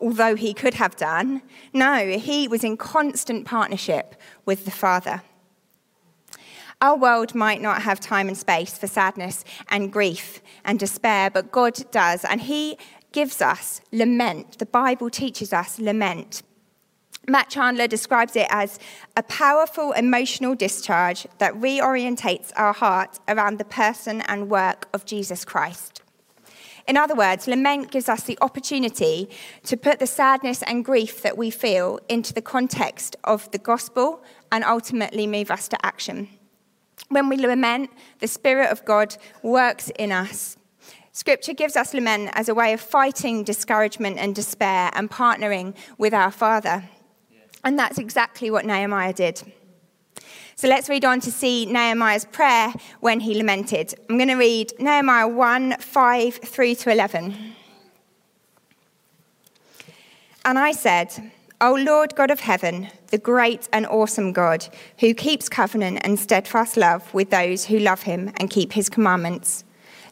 although 0.00 0.34
he 0.34 0.52
could 0.52 0.74
have 0.74 0.96
done. 0.96 1.42
No, 1.72 2.06
he 2.18 2.48
was 2.48 2.64
in 2.64 2.76
constant 2.76 3.46
partnership 3.46 4.14
with 4.44 4.64
the 4.64 4.70
Father. 4.70 5.22
Our 6.80 6.96
world 6.96 7.34
might 7.34 7.62
not 7.62 7.82
have 7.82 8.00
time 8.00 8.28
and 8.28 8.36
space 8.36 8.76
for 8.76 8.86
sadness 8.86 9.44
and 9.70 9.90
grief 9.90 10.42
and 10.64 10.78
despair, 10.78 11.30
but 11.30 11.50
God 11.50 11.90
does, 11.90 12.22
and 12.24 12.42
He 12.42 12.76
gives 13.12 13.40
us 13.40 13.80
lament. 13.92 14.58
The 14.58 14.66
Bible 14.66 15.08
teaches 15.08 15.54
us 15.54 15.78
lament. 15.78 16.42
Matt 17.26 17.48
Chandler 17.48 17.88
describes 17.88 18.36
it 18.36 18.46
as 18.50 18.78
a 19.16 19.22
powerful 19.22 19.92
emotional 19.92 20.54
discharge 20.54 21.26
that 21.38 21.54
reorientates 21.54 22.52
our 22.56 22.74
heart 22.74 23.18
around 23.26 23.58
the 23.58 23.64
person 23.64 24.20
and 24.28 24.50
work 24.50 24.86
of 24.92 25.06
Jesus 25.06 25.44
Christ. 25.44 26.02
In 26.86 26.96
other 26.96 27.14
words, 27.14 27.48
lament 27.48 27.90
gives 27.90 28.08
us 28.08 28.22
the 28.22 28.38
opportunity 28.40 29.28
to 29.64 29.76
put 29.76 29.98
the 29.98 30.06
sadness 30.06 30.62
and 30.62 30.84
grief 30.84 31.22
that 31.22 31.36
we 31.36 31.50
feel 31.50 31.98
into 32.08 32.32
the 32.32 32.42
context 32.42 33.16
of 33.24 33.50
the 33.50 33.58
gospel 33.58 34.22
and 34.52 34.62
ultimately 34.62 35.26
move 35.26 35.50
us 35.50 35.66
to 35.68 35.86
action. 35.86 36.28
When 37.08 37.28
we 37.28 37.36
lament, 37.36 37.90
the 38.20 38.28
Spirit 38.28 38.70
of 38.70 38.84
God 38.84 39.16
works 39.42 39.90
in 39.98 40.12
us. 40.12 40.56
Scripture 41.12 41.54
gives 41.54 41.76
us 41.76 41.94
lament 41.94 42.30
as 42.34 42.48
a 42.48 42.54
way 42.54 42.72
of 42.72 42.80
fighting 42.80 43.42
discouragement 43.42 44.18
and 44.18 44.34
despair 44.34 44.90
and 44.94 45.10
partnering 45.10 45.74
with 45.98 46.12
our 46.12 46.30
Father. 46.30 46.84
And 47.64 47.78
that's 47.78 47.98
exactly 47.98 48.50
what 48.50 48.64
Nehemiah 48.64 49.12
did. 49.12 49.42
So 50.58 50.68
let's 50.68 50.88
read 50.88 51.04
on 51.04 51.20
to 51.20 51.30
see 51.30 51.66
Nehemiah's 51.66 52.24
prayer 52.24 52.72
when 53.00 53.20
he 53.20 53.34
lamented. 53.34 53.92
I'm 54.08 54.16
going 54.16 54.28
to 54.28 54.36
read 54.36 54.72
Nehemiah 54.78 55.28
1 55.28 55.76
5 55.78 56.34
through 56.36 56.76
to 56.76 56.90
11. 56.90 57.52
And 60.46 60.58
I 60.58 60.72
said, 60.72 61.30
O 61.60 61.74
Lord 61.74 62.16
God 62.16 62.30
of 62.30 62.40
heaven, 62.40 62.88
the 63.08 63.18
great 63.18 63.68
and 63.70 63.86
awesome 63.86 64.32
God, 64.32 64.66
who 65.00 65.12
keeps 65.12 65.50
covenant 65.50 65.98
and 66.04 66.18
steadfast 66.18 66.78
love 66.78 67.12
with 67.12 67.28
those 67.28 67.66
who 67.66 67.78
love 67.78 68.04
him 68.04 68.32
and 68.38 68.48
keep 68.48 68.72
his 68.72 68.88
commandments. 68.88 69.62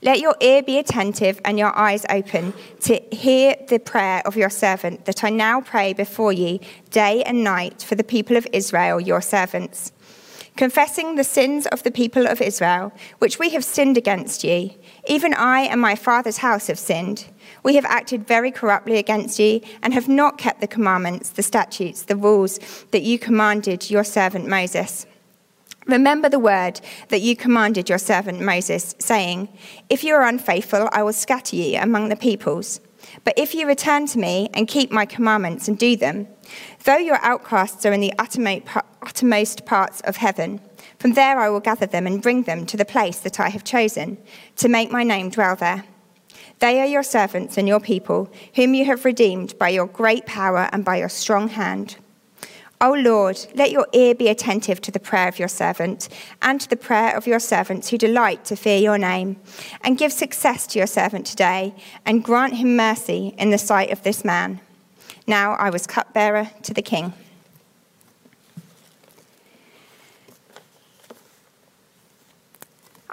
Let 0.03 0.21
your 0.21 0.37
ear 0.43 0.63
be 0.63 0.77
attentive 0.79 1.41
and 1.47 1.59
your 1.59 1.75
eyes 1.75 2.05
open 2.11 2.53
to 2.81 3.01
hear 3.11 3.57
the 3.71 3.79
prayer 3.79 4.21
of 4.27 4.37
your 4.37 4.51
servant 4.51 5.07
that 5.07 5.25
I 5.25 5.31
now 5.31 5.63
pray 5.63 5.95
before 5.95 6.35
you 6.35 6.59
day 6.91 7.23
and 7.23 7.43
night 7.43 7.83
for 7.83 7.95
the 7.95 8.05
people 8.05 8.37
of 8.37 8.47
Israel, 8.53 9.01
your 9.01 9.23
servants 9.23 9.94
confessing 10.57 11.15
the 11.15 11.25
sins 11.25 11.67
of 11.67 11.83
the 11.83 11.91
people 11.91 12.27
of 12.27 12.41
Israel, 12.41 12.93
which 13.19 13.39
we 13.39 13.51
have 13.51 13.65
sinned 13.65 13.97
against 13.97 14.45
you. 14.45 14.71
Even 15.09 15.35
I 15.35 15.63
and 15.63 15.81
my 15.81 15.95
father's 15.95 16.39
house 16.39 16.69
have 16.69 16.79
sinned. 16.79 17.27
We 17.63 17.75
have 17.75 17.85
acted 17.85 18.27
very 18.27 18.51
corruptly 18.51 18.99
against 18.99 19.39
you 19.39 19.61
and 19.83 19.93
have 19.93 20.09
not 20.09 20.39
kept 20.39 20.61
the 20.61 20.67
commandments, 20.67 21.31
the 21.31 21.43
statutes, 21.43 22.03
the 22.03 22.17
rules 22.17 22.59
that 22.93 23.03
you 23.03 23.19
commanded 23.19 23.91
your 23.91 24.05
servant 24.05 24.47
Moses. 24.47 25.07
Remember 25.87 26.29
the 26.29 26.39
word 26.39 26.81
that 27.09 27.21
you 27.21 27.37
commanded 27.37 27.89
your 27.89 27.99
servant 27.99 28.41
Moses, 28.41 28.95
saying, 28.99 29.49
If 29.91 30.03
you 30.03 30.15
are 30.15 30.27
unfaithful, 30.27 30.89
I 30.93 31.03
will 31.03 31.13
scatter 31.13 31.57
you 31.57 31.79
among 31.79 32.09
the 32.09 32.17
peoples. 32.17 32.81
But 33.23 33.39
if 33.39 33.55
you 33.55 33.67
return 33.67 34.07
to 34.09 34.19
me 34.19 34.49
and 34.55 34.67
keep 34.67 34.91
my 34.91 35.05
commandments 35.05 35.69
and 35.69 35.79
do 35.79 35.95
them, 35.95 36.27
though 36.85 36.97
your 36.97 37.19
outcasts 37.23 37.85
are 37.87 37.93
in 37.93 38.01
the 38.01 38.13
uttermost 38.19 39.67
parts 39.67 40.01
of 40.03 40.17
heaven, 40.17 40.61
from 40.99 41.13
there 41.13 41.39
I 41.39 41.49
will 41.49 41.61
gather 41.61 41.87
them 41.87 42.07
and 42.07 42.23
bring 42.23 42.43
them 42.43 42.67
to 42.67 42.77
the 42.77 42.85
place 42.85 43.19
that 43.19 43.41
I 43.41 43.49
have 43.49 43.65
chosen, 43.65 44.19
to 44.57 44.69
make 44.69 44.91
my 44.91 45.03
name 45.03 45.31
dwell 45.31 45.57
there. 45.57 45.85
They 46.61 46.81
are 46.81 46.87
your 46.87 47.03
servants 47.03 47.59
and 47.59 47.67
your 47.67 47.81
people, 47.81 48.31
whom 48.55 48.75
you 48.75 48.85
have 48.85 49.05
redeemed 49.05 49.59
by 49.59 49.71
your 49.71 49.87
great 49.87 50.25
power 50.27 50.69
and 50.73 50.85
by 50.85 50.97
your 50.97 51.09
strong 51.09 51.49
hand. 51.49 51.97
O 52.81 52.93
Lord, 52.93 53.39
let 53.55 53.71
your 53.71 53.87
ear 53.93 54.15
be 54.15 54.29
attentive 54.29 54.81
to 54.83 54.91
the 54.91 55.01
prayer 55.01 55.29
of 55.29 55.39
your 55.39 55.49
servant 55.49 56.09
and 56.43 56.61
to 56.61 56.69
the 56.69 56.77
prayer 56.77 57.17
of 57.17 57.27
your 57.27 57.41
servants 57.41 57.89
who 57.89 57.97
delight 57.97 58.45
to 58.45 58.57
fear 58.57 58.79
your 58.79 58.99
name. 58.99 59.37
And 59.83 59.97
give 59.97 60.13
success 60.13 60.67
to 60.69 60.79
your 60.79 60.87
servant 60.87 61.25
today 61.25 61.75
and 62.05 62.23
grant 62.23 62.55
him 62.55 62.77
mercy 62.77 63.35
in 63.39 63.51
the 63.51 63.59
sight 63.59 63.91
of 63.91 64.03
this 64.03 64.25
man. 64.25 64.61
Now 65.27 65.55
I 65.55 65.71
was 65.71 65.87
cupbearer 65.87 66.51
to 66.63 66.75
the 66.75 66.83
king. 66.83 67.13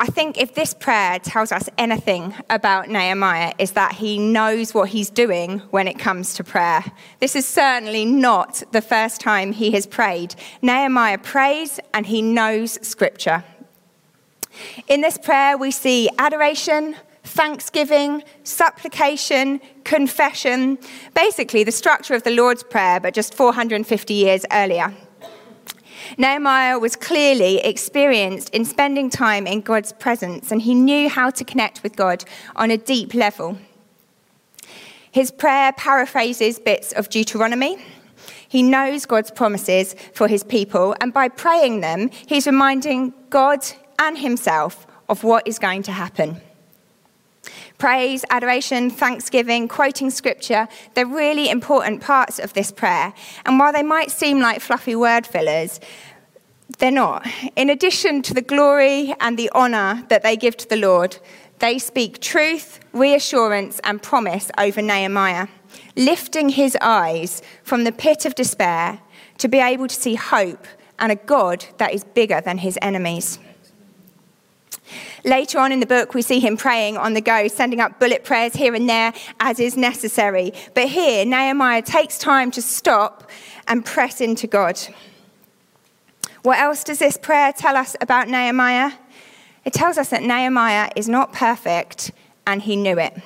I 0.02 0.08
think 0.08 0.40
if 0.40 0.56
this 0.56 0.74
prayer 0.74 1.20
tells 1.20 1.52
us 1.52 1.70
anything 1.78 2.34
about 2.50 2.90
Nehemiah, 2.90 3.54
is 3.60 3.74
that 3.74 3.94
he 3.94 4.18
knows 4.18 4.74
what 4.74 4.90
he's 4.90 5.12
doing 5.12 5.60
when 5.70 5.88
it 5.88 6.00
comes 6.00 6.34
to 6.34 6.44
prayer. 6.44 6.84
This 7.20 7.36
is 7.36 7.48
certainly 7.48 8.04
not 8.04 8.64
the 8.72 8.82
first 8.82 9.22
time 9.22 9.52
he 9.52 9.70
has 9.74 9.86
prayed. 9.86 10.34
Nehemiah 10.64 11.20
prays 11.20 11.80
and 11.94 12.08
he 12.08 12.24
knows 12.24 12.80
scripture. 12.82 13.44
In 14.88 15.02
this 15.02 15.20
prayer, 15.20 15.56
we 15.56 15.70
see 15.70 16.10
adoration, 16.18 16.96
thanksgiving, 17.24 18.24
supplication, 18.44 19.62
confession, 19.84 20.78
basically 21.14 21.64
the 21.64 21.72
structure 21.72 22.14
of 22.14 22.24
the 22.24 22.32
Lord's 22.32 22.64
Prayer, 22.64 23.00
but 23.00 23.14
just 23.14 23.34
450 23.34 24.14
years 24.14 24.46
earlier. 24.52 24.94
Nehemiah 26.18 26.80
was 26.80 26.96
clearly 26.96 27.60
experienced 27.60 28.50
in 28.50 28.66
spending 28.66 29.10
time 29.10 29.48
in 29.48 29.62
God's 29.62 29.94
presence, 29.94 30.52
and 30.52 30.62
he 30.62 30.74
knew 30.74 31.10
how 31.10 31.30
to 31.30 31.44
connect 31.44 31.84
with 31.84 31.96
God 31.96 32.26
on 32.56 32.72
a 32.72 32.78
deep 32.78 33.14
level. 33.14 33.58
His 35.12 35.32
prayer 35.32 35.72
paraphrases 35.74 36.60
bits 36.60 36.92
of 36.94 37.10
Deuteronomy. 37.10 37.78
He 38.48 38.64
knows 38.64 39.06
God's 39.06 39.32
promises 39.32 39.96
for 40.14 40.28
his 40.28 40.44
people, 40.44 40.96
and 41.00 41.14
by 41.14 41.30
praying 41.30 41.82
them, 41.82 42.10
he's 42.26 42.46
reminding 42.46 43.14
God 43.30 43.60
and 44.00 44.18
himself 44.18 44.88
of 45.08 45.24
what 45.24 45.48
is 45.48 45.60
going 45.60 45.84
to 45.84 45.92
happen. 45.92 46.42
Praise, 47.82 48.24
adoration, 48.30 48.92
thanksgiving, 48.92 49.68
quoting 49.68 50.12
scripture, 50.12 50.68
they're 50.94 51.08
really 51.08 51.50
important 51.50 52.00
parts 52.00 52.38
of 52.38 52.54
this 52.54 52.72
prayer. 52.72 53.12
And 53.44 53.58
while 53.58 53.74
they 53.74 53.82
might 53.82 54.12
seem 54.12 54.40
like 54.40 54.62
fluffy 54.62 54.96
word 54.96 55.26
fillers, 55.26 55.80
they're 56.78 56.92
not. 56.92 57.26
In 57.56 57.72
addition 57.72 58.22
to 58.22 58.36
the 58.36 58.44
glory 58.44 59.16
and 59.20 59.36
the 59.36 59.50
honor 59.56 60.06
that 60.10 60.22
they 60.22 60.38
give 60.38 60.58
to 60.58 60.70
the 60.70 60.76
Lord, 60.76 61.18
they 61.58 61.80
speak 61.80 62.22
truth, 62.22 62.80
reassurance, 62.94 63.82
and 63.84 64.00
promise 64.00 64.52
over 64.60 64.84
Nehemiah, 64.84 65.48
lifting 65.96 66.50
his 66.50 66.78
eyes 66.82 67.42
from 67.64 67.84
the 67.84 67.92
pit 67.92 68.28
of 68.28 68.36
despair 68.36 69.00
to 69.40 69.48
be 69.48 69.58
able 69.58 69.88
to 69.88 69.96
see 69.96 70.14
hope 70.14 70.68
and 71.00 71.12
a 71.12 71.16
God 71.16 71.66
that 71.80 71.96
is 71.96 72.04
bigger 72.04 72.42
than 72.42 72.60
his 72.60 72.78
enemies. 72.80 73.40
Later 75.24 75.60
on 75.60 75.72
in 75.72 75.80
the 75.80 75.86
book, 75.86 76.14
we 76.14 76.22
see 76.22 76.40
him 76.40 76.58
praying 76.58 76.98
on 76.98 77.14
the 77.14 77.22
go, 77.22 77.48
sending 77.48 77.80
up 77.80 78.00
bullet 78.00 78.24
prayers 78.24 78.54
here 78.54 78.74
and 78.74 78.90
there 78.90 79.14
as 79.40 79.60
is 79.60 79.78
necessary. 79.78 80.54
But 80.74 80.90
here, 80.90 81.26
Nehemiah 81.26 81.84
takes 81.84 82.18
time 82.18 82.50
to 82.52 82.62
stop 82.62 83.30
and 83.68 83.86
press 83.86 84.20
into 84.20 84.48
God. 84.48 84.80
What 86.42 86.58
else 86.58 86.84
does 86.84 87.00
this 87.00 87.18
prayer 87.18 87.54
tell 87.54 87.76
us 87.76 87.96
about 88.02 88.28
Nehemiah? 88.28 88.94
It 89.64 89.74
tells 89.74 90.00
us 90.00 90.10
that 90.10 90.24
Nehemiah 90.24 90.90
is 90.96 91.08
not 91.08 91.34
perfect 91.34 92.12
and 92.48 92.64
he 92.64 92.76
knew 92.76 92.98
it. 92.98 93.22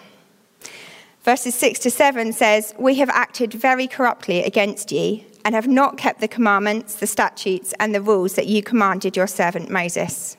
Verses 1.24 1.56
6 1.56 1.80
to 1.80 1.92
7 1.92 2.34
says, 2.34 2.74
We 2.78 2.96
have 2.96 3.10
acted 3.10 3.54
very 3.54 3.88
corruptly 3.88 4.44
against 4.44 4.92
you 4.92 5.24
and 5.46 5.56
have 5.56 5.68
not 5.68 5.98
kept 5.98 6.20
the 6.20 6.28
commandments, 6.28 6.96
the 6.96 7.08
statutes, 7.08 7.74
and 7.80 7.96
the 7.96 8.02
rules 8.02 8.34
that 8.34 8.48
you 8.48 8.62
commanded 8.62 9.16
your 9.16 9.28
servant 9.28 9.70
Moses. 9.70 10.36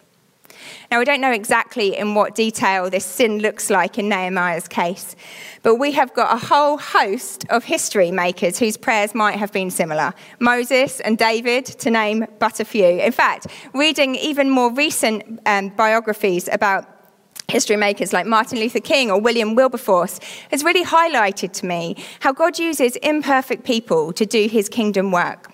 Now, 0.90 0.99
we 0.99 1.05
don't 1.05 1.20
know 1.20 1.33
exactly 1.33 1.96
in 1.96 2.14
what 2.14 2.35
detail 2.35 2.88
this 2.90 3.05
sin 3.05 3.38
looks 3.40 3.70
like 3.70 3.99
in 3.99 4.09
Nehemiah's 4.09 4.68
case, 4.68 5.16
but 5.62 5.77
we 5.77 5.92
have 5.92 6.14
got 6.14 6.35
a 6.35 6.46
whole 6.46 6.79
host 6.79 7.44
of 7.51 7.64
history 7.64 8.11
makers 8.11 8.59
whose 8.59 8.77
prayers 8.77 9.14
might 9.14 9.37
have 9.37 9.53
been 9.53 9.70
similar 9.70 10.14
Moses 10.38 11.01
and 11.01 11.18
David, 11.18 11.66
to 11.66 11.90
name 11.90 12.27
but 12.38 12.61
a 12.61 12.64
few. 12.64 12.85
In 12.85 13.12
fact, 13.12 13.49
reading 13.75 14.14
even 14.16 14.51
more 14.51 14.72
recent 14.72 15.40
um, 15.46 15.70
biographies 15.70 16.49
about 16.53 16.87
history 17.49 17.77
makers 17.77 18.12
like 18.12 18.27
Martin 18.27 18.59
Luther 18.59 18.81
King 18.81 19.11
or 19.11 19.20
William 19.20 19.55
Wilberforce 19.55 20.20
has 20.51 20.64
really 20.64 20.85
highlighted 20.85 21.53
to 21.53 21.66
me 21.66 21.96
how 22.20 22.33
God 22.33 22.59
uses 22.59 22.96
imperfect 22.96 23.64
people 23.64 24.12
to 24.12 24.27
do 24.27 24.49
his 24.49 24.68
kingdom 24.68 25.11
work. 25.12 25.53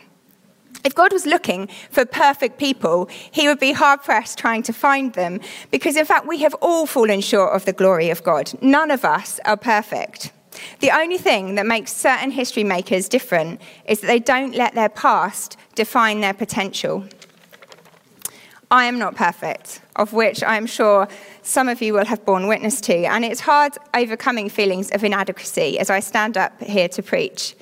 If 0.84 0.94
God 0.94 1.12
was 1.12 1.26
looking 1.26 1.68
for 1.90 2.04
perfect 2.04 2.58
people, 2.58 3.08
he 3.30 3.46
would 3.46 3.60
be 3.60 3.72
hard 3.72 4.02
pressed 4.02 4.38
trying 4.38 4.62
to 4.64 4.72
find 4.72 5.12
them 5.12 5.40
because, 5.70 5.96
in 5.96 6.04
fact, 6.04 6.26
we 6.26 6.38
have 6.38 6.54
all 6.54 6.86
fallen 6.86 7.20
short 7.20 7.54
of 7.54 7.64
the 7.64 7.72
glory 7.72 8.10
of 8.10 8.24
God. 8.24 8.52
None 8.60 8.90
of 8.90 9.04
us 9.04 9.38
are 9.44 9.56
perfect. 9.56 10.32
The 10.80 10.90
only 10.90 11.18
thing 11.18 11.54
that 11.54 11.66
makes 11.66 11.92
certain 11.92 12.30
history 12.30 12.64
makers 12.64 13.08
different 13.08 13.60
is 13.86 14.00
that 14.00 14.06
they 14.06 14.18
don't 14.18 14.54
let 14.54 14.74
their 14.74 14.88
past 14.88 15.56
define 15.74 16.20
their 16.20 16.34
potential. 16.34 17.06
I 18.70 18.86
am 18.86 18.98
not 18.98 19.14
perfect, 19.14 19.82
of 19.96 20.12
which 20.12 20.42
I 20.42 20.56
am 20.56 20.66
sure 20.66 21.06
some 21.42 21.68
of 21.68 21.82
you 21.82 21.92
will 21.92 22.06
have 22.06 22.24
borne 22.24 22.48
witness 22.48 22.80
to, 22.82 23.04
and 23.04 23.24
it's 23.24 23.40
hard 23.40 23.74
overcoming 23.94 24.48
feelings 24.48 24.90
of 24.90 25.04
inadequacy 25.04 25.78
as 25.78 25.90
I 25.90 26.00
stand 26.00 26.36
up 26.38 26.58
here 26.62 26.88
to 26.88 27.02
preach. 27.02 27.54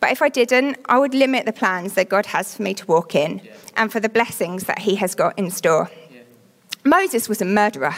But 0.00 0.12
if 0.12 0.20
I 0.22 0.28
didn't, 0.28 0.78
I 0.86 0.98
would 0.98 1.14
limit 1.14 1.46
the 1.46 1.52
plans 1.52 1.94
that 1.94 2.08
God 2.08 2.26
has 2.26 2.54
for 2.54 2.62
me 2.62 2.74
to 2.74 2.86
walk 2.86 3.14
in 3.14 3.40
yeah. 3.42 3.52
and 3.76 3.90
for 3.90 4.00
the 4.00 4.08
blessings 4.08 4.64
that 4.64 4.80
He 4.80 4.96
has 4.96 5.14
got 5.14 5.38
in 5.38 5.50
store. 5.50 5.90
Yeah. 6.12 6.20
Moses 6.84 7.28
was 7.28 7.40
a 7.40 7.46
murderer, 7.46 7.94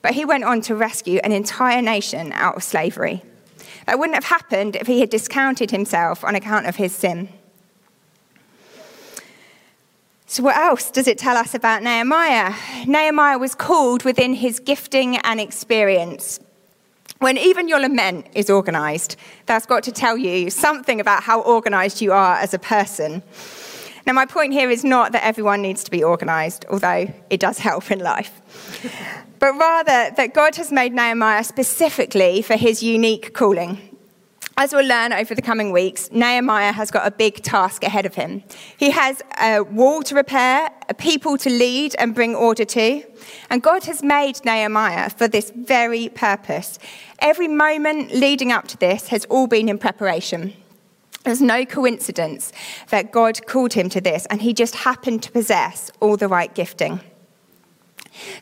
but 0.00 0.14
he 0.14 0.24
went 0.24 0.44
on 0.44 0.60
to 0.62 0.74
rescue 0.74 1.20
an 1.22 1.32
entire 1.32 1.80
nation 1.80 2.32
out 2.32 2.56
of 2.56 2.62
slavery. 2.62 3.22
That 3.86 3.98
wouldn't 3.98 4.14
have 4.14 4.24
happened 4.24 4.76
if 4.76 4.86
he 4.86 5.00
had 5.00 5.10
discounted 5.10 5.70
himself 5.70 6.24
on 6.24 6.34
account 6.34 6.66
of 6.66 6.76
his 6.76 6.94
sin. 6.94 7.28
So, 10.26 10.42
what 10.42 10.56
else 10.56 10.90
does 10.90 11.08
it 11.08 11.18
tell 11.18 11.36
us 11.36 11.54
about 11.54 11.82
Nehemiah? 11.82 12.54
Nehemiah 12.86 13.38
was 13.38 13.54
called 13.54 14.04
within 14.04 14.32
his 14.34 14.60
gifting 14.60 15.18
and 15.18 15.40
experience. 15.40 16.40
When 17.22 17.38
even 17.38 17.68
your 17.68 17.78
lament 17.78 18.26
is 18.34 18.50
organized, 18.50 19.14
that's 19.46 19.64
got 19.64 19.84
to 19.84 19.92
tell 19.92 20.18
you 20.18 20.50
something 20.50 21.00
about 21.00 21.22
how 21.22 21.40
organized 21.42 22.02
you 22.02 22.10
are 22.10 22.34
as 22.34 22.52
a 22.52 22.58
person. 22.58 23.22
Now, 24.04 24.12
my 24.12 24.26
point 24.26 24.52
here 24.52 24.68
is 24.68 24.82
not 24.82 25.12
that 25.12 25.24
everyone 25.24 25.62
needs 25.62 25.84
to 25.84 25.92
be 25.92 26.02
organized, 26.02 26.64
although 26.68 27.14
it 27.30 27.38
does 27.38 27.58
help 27.58 27.92
in 27.92 28.00
life, 28.00 28.42
but 29.38 29.52
rather 29.52 30.10
that 30.16 30.34
God 30.34 30.56
has 30.56 30.72
made 30.72 30.92
Nehemiah 30.92 31.44
specifically 31.44 32.42
for 32.42 32.56
his 32.56 32.82
unique 32.82 33.32
calling. 33.34 33.91
As 34.62 34.72
we'll 34.72 34.86
learn 34.86 35.12
over 35.12 35.34
the 35.34 35.42
coming 35.42 35.72
weeks, 35.72 36.08
Nehemiah 36.12 36.70
has 36.70 36.92
got 36.92 37.04
a 37.04 37.10
big 37.10 37.42
task 37.42 37.82
ahead 37.82 38.06
of 38.06 38.14
him. 38.14 38.44
He 38.76 38.90
has 38.90 39.20
a 39.40 39.62
wall 39.62 40.04
to 40.04 40.14
repair, 40.14 40.70
a 40.88 40.94
people 40.94 41.36
to 41.38 41.50
lead 41.50 41.96
and 41.98 42.14
bring 42.14 42.36
order 42.36 42.64
to, 42.66 43.02
and 43.50 43.60
God 43.60 43.82
has 43.86 44.04
made 44.04 44.38
Nehemiah 44.44 45.10
for 45.10 45.26
this 45.26 45.50
very 45.50 46.10
purpose. 46.10 46.78
Every 47.18 47.48
moment 47.48 48.14
leading 48.14 48.52
up 48.52 48.68
to 48.68 48.76
this 48.76 49.08
has 49.08 49.24
all 49.24 49.48
been 49.48 49.68
in 49.68 49.78
preparation. 49.78 50.52
There's 51.24 51.42
no 51.42 51.64
coincidence 51.64 52.52
that 52.90 53.10
God 53.10 53.44
called 53.48 53.72
him 53.72 53.88
to 53.88 54.00
this, 54.00 54.26
and 54.26 54.42
he 54.42 54.54
just 54.54 54.76
happened 54.76 55.24
to 55.24 55.32
possess 55.32 55.90
all 55.98 56.16
the 56.16 56.28
right 56.28 56.54
gifting. 56.54 57.00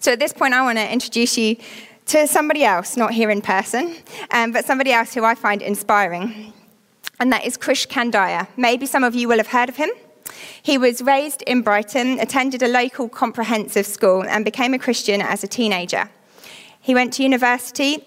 So 0.00 0.12
at 0.12 0.18
this 0.18 0.35
point, 0.35 0.52
I 0.52 0.61
want 0.64 0.76
to 0.76 0.92
introduce 0.92 1.38
you 1.38 1.56
to 2.10 2.26
somebody 2.26 2.64
else, 2.64 2.96
not 2.96 3.12
here 3.12 3.30
in 3.30 3.40
person, 3.40 3.94
um, 4.32 4.50
but 4.50 4.64
somebody 4.64 4.92
else 4.92 5.14
who 5.14 5.24
I 5.24 5.36
find 5.36 5.62
inspiring. 5.62 6.52
And 7.20 7.32
that 7.32 7.44
is 7.44 7.56
Krish 7.56 7.86
Kandiah. 7.86 8.48
Maybe 8.56 8.84
some 8.84 9.04
of 9.04 9.14
you 9.14 9.28
will 9.28 9.36
have 9.36 9.46
heard 9.46 9.68
of 9.68 9.76
him. 9.76 9.90
He 10.60 10.76
was 10.76 11.02
raised 11.02 11.42
in 11.42 11.62
Brighton, 11.62 12.18
attended 12.18 12.64
a 12.64 12.68
local 12.68 13.08
comprehensive 13.08 13.86
school, 13.86 14.24
and 14.24 14.44
became 14.44 14.74
a 14.74 14.78
Christian 14.78 15.22
as 15.22 15.44
a 15.44 15.46
teenager. 15.46 16.10
He 16.80 16.94
went 16.94 17.12
to 17.14 17.22
university 17.22 18.04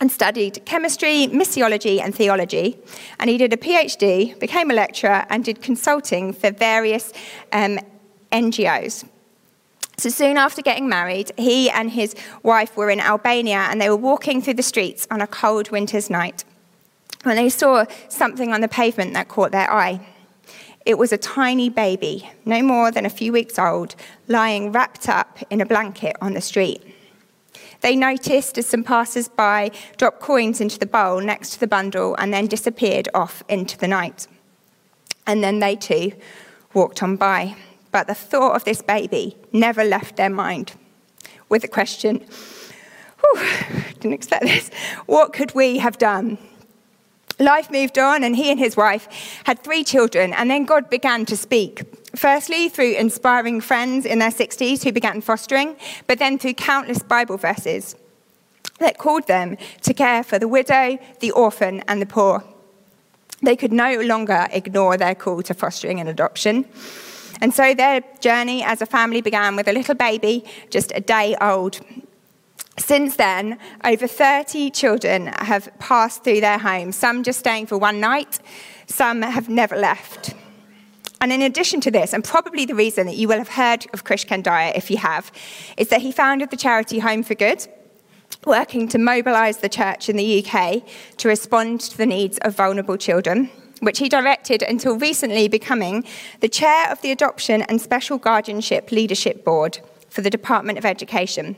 and 0.00 0.10
studied 0.10 0.64
chemistry, 0.64 1.28
missiology, 1.28 2.00
and 2.00 2.12
theology. 2.12 2.76
And 3.20 3.30
he 3.30 3.38
did 3.38 3.52
a 3.52 3.56
PhD, 3.56 4.38
became 4.40 4.68
a 4.72 4.74
lecturer, 4.74 5.26
and 5.30 5.44
did 5.44 5.62
consulting 5.62 6.32
for 6.32 6.50
various 6.50 7.12
um, 7.52 7.78
NGOs. 8.32 9.04
So 9.98 10.10
soon 10.10 10.36
after 10.36 10.62
getting 10.62 10.88
married, 10.88 11.32
he 11.36 11.68
and 11.68 11.90
his 11.90 12.14
wife 12.44 12.76
were 12.76 12.88
in 12.88 13.00
Albania 13.00 13.66
and 13.68 13.80
they 13.80 13.90
were 13.90 13.96
walking 13.96 14.40
through 14.40 14.54
the 14.54 14.62
streets 14.62 15.08
on 15.10 15.20
a 15.20 15.26
cold 15.26 15.72
winter's 15.72 16.08
night 16.08 16.44
when 17.24 17.34
they 17.34 17.48
saw 17.48 17.84
something 18.08 18.52
on 18.52 18.60
the 18.60 18.68
pavement 18.68 19.12
that 19.14 19.26
caught 19.26 19.50
their 19.50 19.68
eye. 19.68 20.00
It 20.86 20.98
was 20.98 21.12
a 21.12 21.18
tiny 21.18 21.68
baby, 21.68 22.30
no 22.44 22.62
more 22.62 22.92
than 22.92 23.04
a 23.04 23.10
few 23.10 23.32
weeks 23.32 23.58
old, 23.58 23.96
lying 24.28 24.70
wrapped 24.70 25.08
up 25.08 25.40
in 25.50 25.60
a 25.60 25.66
blanket 25.66 26.14
on 26.20 26.32
the 26.32 26.40
street. 26.40 26.80
They 27.80 27.96
noticed 27.96 28.56
as 28.56 28.66
some 28.66 28.84
passers 28.84 29.28
by 29.28 29.72
dropped 29.96 30.20
coins 30.20 30.60
into 30.60 30.78
the 30.78 30.86
bowl 30.86 31.20
next 31.20 31.50
to 31.50 31.60
the 31.60 31.66
bundle 31.66 32.14
and 32.20 32.32
then 32.32 32.46
disappeared 32.46 33.08
off 33.14 33.42
into 33.48 33.76
the 33.76 33.88
night. 33.88 34.28
And 35.26 35.42
then 35.42 35.58
they 35.58 35.74
too 35.74 36.12
walked 36.72 37.02
on 37.02 37.16
by 37.16 37.56
but 37.90 38.06
the 38.06 38.14
thought 38.14 38.54
of 38.54 38.64
this 38.64 38.82
baby 38.82 39.36
never 39.52 39.84
left 39.84 40.16
their 40.16 40.30
mind 40.30 40.74
with 41.48 41.62
the 41.62 41.68
question, 41.68 42.24
whew, 43.20 43.42
didn't 44.00 44.12
expect 44.12 44.44
this, 44.44 44.70
what 45.06 45.32
could 45.32 45.54
we 45.54 45.78
have 45.78 45.98
done? 45.98 46.38
Life 47.40 47.70
moved 47.70 47.98
on, 47.98 48.24
and 48.24 48.34
he 48.34 48.50
and 48.50 48.58
his 48.58 48.76
wife 48.76 49.08
had 49.44 49.62
three 49.62 49.84
children, 49.84 50.32
and 50.32 50.50
then 50.50 50.64
God 50.64 50.90
began 50.90 51.24
to 51.26 51.36
speak. 51.36 51.84
Firstly, 52.16 52.68
through 52.68 52.94
inspiring 52.94 53.60
friends 53.60 54.04
in 54.04 54.18
their 54.18 54.30
60s 54.30 54.82
who 54.82 54.90
began 54.90 55.20
fostering, 55.20 55.76
but 56.08 56.18
then 56.18 56.38
through 56.38 56.54
countless 56.54 57.02
Bible 57.02 57.36
verses 57.36 57.94
that 58.80 58.98
called 58.98 59.26
them 59.28 59.56
to 59.82 59.94
care 59.94 60.24
for 60.24 60.38
the 60.38 60.48
widow, 60.48 60.98
the 61.20 61.30
orphan, 61.30 61.82
and 61.86 62.02
the 62.02 62.06
poor. 62.06 62.42
They 63.40 63.54
could 63.54 63.72
no 63.72 64.00
longer 64.00 64.48
ignore 64.50 64.96
their 64.96 65.14
call 65.14 65.42
to 65.42 65.54
fostering 65.54 66.00
and 66.00 66.08
adoption. 66.08 66.64
And 67.40 67.54
so 67.54 67.74
their 67.74 68.02
journey 68.20 68.62
as 68.62 68.82
a 68.82 68.86
family 68.86 69.20
began 69.20 69.56
with 69.56 69.68
a 69.68 69.72
little 69.72 69.94
baby, 69.94 70.44
just 70.70 70.92
a 70.94 71.00
day 71.00 71.36
old. 71.40 71.80
Since 72.78 73.16
then, 73.16 73.58
over 73.84 74.06
30 74.06 74.70
children 74.70 75.26
have 75.38 75.68
passed 75.78 76.24
through 76.24 76.40
their 76.40 76.58
home, 76.58 76.92
some 76.92 77.22
just 77.22 77.40
staying 77.40 77.66
for 77.66 77.76
one 77.76 78.00
night, 78.00 78.38
some 78.86 79.22
have 79.22 79.48
never 79.48 79.76
left. 79.76 80.34
And 81.20 81.32
in 81.32 81.42
addition 81.42 81.80
to 81.82 81.90
this, 81.90 82.12
and 82.12 82.22
probably 82.22 82.64
the 82.64 82.76
reason 82.76 83.06
that 83.06 83.16
you 83.16 83.26
will 83.26 83.38
have 83.38 83.48
heard 83.48 83.86
of 83.92 84.04
Krish 84.04 84.24
Kandiah 84.26 84.76
if 84.76 84.90
you 84.90 84.98
have, 84.98 85.32
is 85.76 85.88
that 85.88 86.02
he 86.02 86.12
founded 86.12 86.50
the 86.50 86.56
charity 86.56 87.00
Home 87.00 87.24
for 87.24 87.34
Good, 87.34 87.66
working 88.46 88.86
to 88.88 88.98
mobilise 88.98 89.56
the 89.56 89.68
church 89.68 90.08
in 90.08 90.16
the 90.16 90.44
UK 90.44 90.82
to 91.16 91.28
respond 91.28 91.80
to 91.80 91.98
the 91.98 92.06
needs 92.06 92.38
of 92.38 92.56
vulnerable 92.56 92.96
children 92.96 93.50
which 93.80 93.98
he 93.98 94.08
directed 94.08 94.62
until 94.62 94.98
recently 94.98 95.48
becoming 95.48 96.04
the 96.40 96.48
chair 96.48 96.90
of 96.90 97.00
the 97.02 97.10
Adoption 97.10 97.62
and 97.62 97.80
Special 97.80 98.18
Guardianship 98.18 98.90
Leadership 98.90 99.44
Board 99.44 99.78
for 100.08 100.22
the 100.22 100.30
Department 100.30 100.78
of 100.78 100.84
Education. 100.84 101.56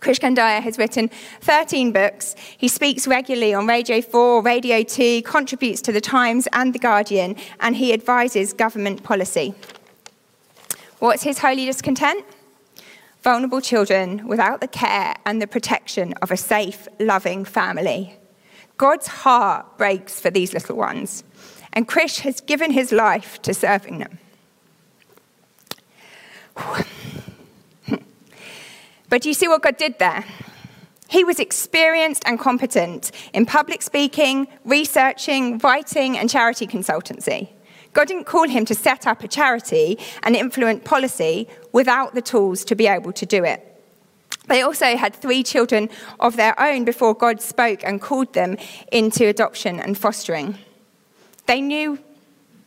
Krish 0.00 0.20
Kandiah 0.20 0.62
has 0.62 0.78
written 0.78 1.10
13 1.40 1.92
books. 1.92 2.36
He 2.56 2.68
speaks 2.68 3.08
regularly 3.08 3.52
on 3.52 3.66
Radio 3.66 4.00
4, 4.00 4.42
Radio 4.42 4.82
2, 4.82 5.22
contributes 5.22 5.82
to 5.82 5.92
The 5.92 6.00
Times 6.00 6.46
and 6.52 6.72
The 6.72 6.78
Guardian, 6.78 7.34
and 7.58 7.76
he 7.76 7.92
advises 7.92 8.52
government 8.52 9.02
policy. 9.02 9.54
What's 11.00 11.24
his 11.24 11.40
holy 11.40 11.64
discontent? 11.64 12.24
Vulnerable 13.22 13.60
children 13.60 14.26
without 14.28 14.60
the 14.60 14.68
care 14.68 15.16
and 15.26 15.42
the 15.42 15.46
protection 15.48 16.12
of 16.22 16.30
a 16.30 16.36
safe, 16.36 16.86
loving 17.00 17.44
family. 17.44 18.17
God's 18.78 19.08
heart 19.08 19.76
breaks 19.76 20.18
for 20.18 20.30
these 20.30 20.54
little 20.54 20.76
ones, 20.76 21.24
and 21.72 21.86
Krish 21.86 22.20
has 22.20 22.40
given 22.40 22.70
his 22.70 22.92
life 22.92 23.42
to 23.42 23.52
serving 23.52 23.98
them. 23.98 24.18
But 29.10 29.22
do 29.22 29.30
you 29.30 29.34
see 29.34 29.48
what 29.48 29.62
God 29.62 29.78
did 29.78 29.98
there? 29.98 30.24
He 31.08 31.24
was 31.24 31.40
experienced 31.40 32.22
and 32.26 32.38
competent 32.38 33.10
in 33.32 33.46
public 33.46 33.80
speaking, 33.80 34.46
researching, 34.64 35.56
writing, 35.58 36.18
and 36.18 36.28
charity 36.28 36.66
consultancy. 36.66 37.48
God 37.94 38.08
didn't 38.08 38.24
call 38.24 38.46
him 38.46 38.66
to 38.66 38.74
set 38.74 39.06
up 39.06 39.24
a 39.24 39.28
charity 39.28 39.98
and 40.22 40.36
influence 40.36 40.82
policy 40.84 41.48
without 41.72 42.14
the 42.14 42.20
tools 42.20 42.64
to 42.66 42.74
be 42.74 42.86
able 42.86 43.12
to 43.12 43.24
do 43.24 43.44
it. 43.44 43.67
They 44.48 44.62
also 44.62 44.96
had 44.96 45.14
three 45.14 45.42
children 45.42 45.90
of 46.18 46.36
their 46.36 46.58
own 46.60 46.84
before 46.84 47.14
God 47.14 47.40
spoke 47.40 47.84
and 47.84 48.00
called 48.00 48.32
them 48.32 48.56
into 48.90 49.26
adoption 49.26 49.78
and 49.78 49.96
fostering. 49.96 50.58
They 51.46 51.60
knew 51.60 51.98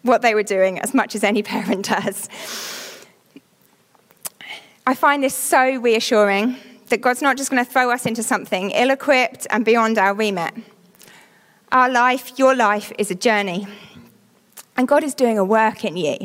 what 0.04 0.22
they 0.22 0.34
were 0.34 0.44
doing 0.44 0.80
as 0.80 0.94
much 0.94 1.16
as 1.16 1.24
any 1.24 1.44
parent 1.54 1.88
does. 1.88 2.30
I 4.86 4.96
find 4.96 5.24
this 5.24 5.36
so 5.36 5.76
reassuring 5.80 6.58
that 6.90 7.02
God's 7.02 7.22
not 7.22 7.38
just 7.38 7.50
going 7.50 7.64
to 7.64 7.72
throw 7.72 7.92
us 7.92 8.06
into 8.06 8.24
something 8.24 8.72
ill 8.72 8.90
equipped 8.90 9.48
and 9.50 9.64
beyond 9.64 9.98
our 9.98 10.14
remit. 10.14 10.54
Our 11.72 11.90
life, 11.90 12.38
your 12.38 12.56
life, 12.56 12.92
is 12.98 13.10
a 13.12 13.16
journey. 13.16 13.68
And 14.76 14.88
God 14.88 15.04
is 15.04 15.14
doing 15.14 15.38
a 15.38 15.44
work 15.44 15.86
in 15.86 15.98
you. 15.98 16.18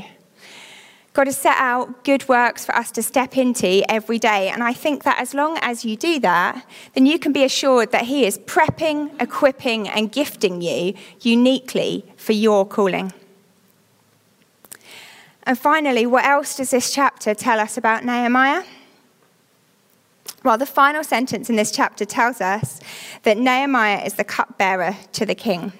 God 1.16 1.28
has 1.28 1.38
set 1.38 1.56
out 1.56 2.04
good 2.04 2.28
works 2.28 2.66
for 2.66 2.76
us 2.76 2.90
to 2.90 3.02
step 3.02 3.38
into 3.38 3.90
every 3.90 4.18
day. 4.18 4.50
And 4.50 4.62
I 4.62 4.74
think 4.74 5.02
that 5.04 5.18
as 5.18 5.32
long 5.32 5.56
as 5.62 5.82
you 5.82 5.96
do 5.96 6.20
that, 6.20 6.62
then 6.92 7.06
you 7.06 7.18
can 7.18 7.32
be 7.32 7.42
assured 7.42 7.90
that 7.92 8.04
He 8.04 8.26
is 8.26 8.36
prepping, 8.36 9.18
equipping, 9.18 9.88
and 9.88 10.12
gifting 10.12 10.60
you 10.60 10.92
uniquely 11.22 12.04
for 12.18 12.34
your 12.34 12.66
calling. 12.66 13.14
And 15.44 15.58
finally, 15.58 16.04
what 16.04 16.26
else 16.26 16.54
does 16.54 16.68
this 16.68 16.92
chapter 16.92 17.34
tell 17.34 17.60
us 17.60 17.78
about 17.78 18.04
Nehemiah? 18.04 18.64
Well, 20.44 20.58
the 20.58 20.66
final 20.66 21.02
sentence 21.02 21.48
in 21.48 21.56
this 21.56 21.70
chapter 21.70 22.04
tells 22.04 22.42
us 22.42 22.78
that 23.22 23.38
Nehemiah 23.38 24.04
is 24.04 24.14
the 24.14 24.24
cupbearer 24.24 24.94
to 25.12 25.24
the 25.24 25.34
king. 25.34 25.72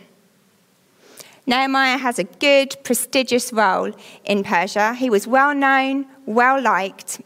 Nehemiah 1.47 1.99
has 1.99 2.19
a 2.19 2.25
good, 2.25 2.77
prestigious 2.83 3.53
role 3.53 3.93
in 4.25 4.43
Persia. 4.43 4.95
He 4.95 5.09
was 5.09 5.27
well 5.27 5.55
known, 5.55 6.07
well 6.27 6.61
liked. 6.61 7.21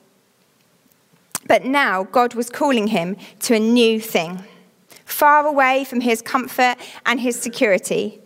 But 1.46 1.64
now 1.64 2.04
God 2.04 2.34
was 2.34 2.50
calling 2.50 2.88
him 2.88 3.16
to 3.40 3.54
a 3.54 3.58
new 3.58 4.00
thing. 4.00 4.44
Far 5.04 5.46
away 5.46 5.84
from 5.84 6.02
his 6.02 6.22
comfort 6.22 6.76
and 7.06 7.20
his 7.20 7.40
security, 7.40 8.20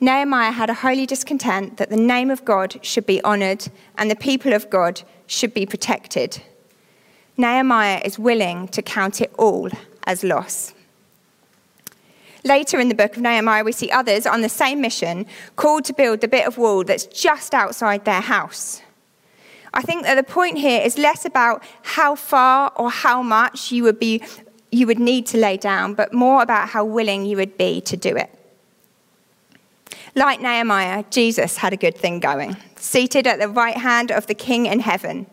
Nehemiah 0.00 0.52
had 0.52 0.70
a 0.70 0.74
holy 0.74 1.06
discontent 1.06 1.78
that 1.78 1.90
the 1.90 1.96
name 1.96 2.30
of 2.30 2.44
God 2.44 2.78
should 2.82 3.06
be 3.06 3.22
honored 3.22 3.68
and 3.96 4.10
the 4.10 4.16
people 4.16 4.52
of 4.52 4.68
God 4.70 5.02
should 5.26 5.54
be 5.54 5.66
protected. 5.66 6.42
Nehemiah 7.36 8.02
is 8.04 8.18
willing 8.18 8.68
to 8.68 8.82
count 8.82 9.20
it 9.20 9.32
all 9.38 9.70
as 10.06 10.22
loss. 10.22 10.73
Later 12.44 12.78
in 12.78 12.90
the 12.90 12.94
book 12.94 13.16
of 13.16 13.22
Nehemiah, 13.22 13.64
we 13.64 13.72
see 13.72 13.90
others 13.90 14.26
on 14.26 14.42
the 14.42 14.50
same 14.50 14.82
mission 14.82 15.26
called 15.56 15.84
to 15.86 15.94
build 15.94 16.20
the 16.20 16.28
bit 16.28 16.46
of 16.46 16.58
wall 16.58 16.84
that's 16.84 17.06
just 17.06 17.54
outside 17.54 18.04
their 18.04 18.20
house. 18.20 18.82
I 19.72 19.80
think 19.80 20.04
that 20.04 20.14
the 20.14 20.22
point 20.22 20.58
here 20.58 20.80
is 20.82 20.98
less 20.98 21.24
about 21.24 21.62
how 21.82 22.14
far 22.14 22.70
or 22.76 22.90
how 22.90 23.22
much 23.22 23.72
you 23.72 23.82
would, 23.84 23.98
be, 23.98 24.22
you 24.70 24.86
would 24.86 24.98
need 24.98 25.26
to 25.28 25.38
lay 25.38 25.56
down, 25.56 25.94
but 25.94 26.12
more 26.12 26.42
about 26.42 26.68
how 26.68 26.84
willing 26.84 27.24
you 27.24 27.38
would 27.38 27.56
be 27.56 27.80
to 27.80 27.96
do 27.96 28.14
it. 28.14 28.30
Like 30.14 30.40
Nehemiah, 30.40 31.04
Jesus 31.10 31.56
had 31.56 31.72
a 31.72 31.78
good 31.78 31.96
thing 31.96 32.20
going, 32.20 32.56
seated 32.76 33.26
at 33.26 33.40
the 33.40 33.48
right 33.48 33.76
hand 33.76 34.12
of 34.12 34.26
the 34.26 34.34
King 34.34 34.66
in 34.66 34.80
heaven. 34.80 35.26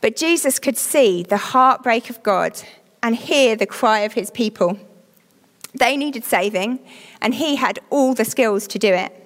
But 0.00 0.16
Jesus 0.16 0.58
could 0.58 0.76
see 0.76 1.22
the 1.22 1.36
heartbreak 1.36 2.10
of 2.10 2.22
God 2.22 2.60
and 3.02 3.14
hear 3.14 3.54
the 3.54 3.66
cry 3.66 4.00
of 4.00 4.14
his 4.14 4.30
people. 4.30 4.78
They 5.74 5.96
needed 5.96 6.24
saving, 6.24 6.80
and 7.20 7.34
he 7.34 7.56
had 7.56 7.78
all 7.90 8.14
the 8.14 8.24
skills 8.24 8.66
to 8.68 8.78
do 8.78 8.92
it 8.92 9.16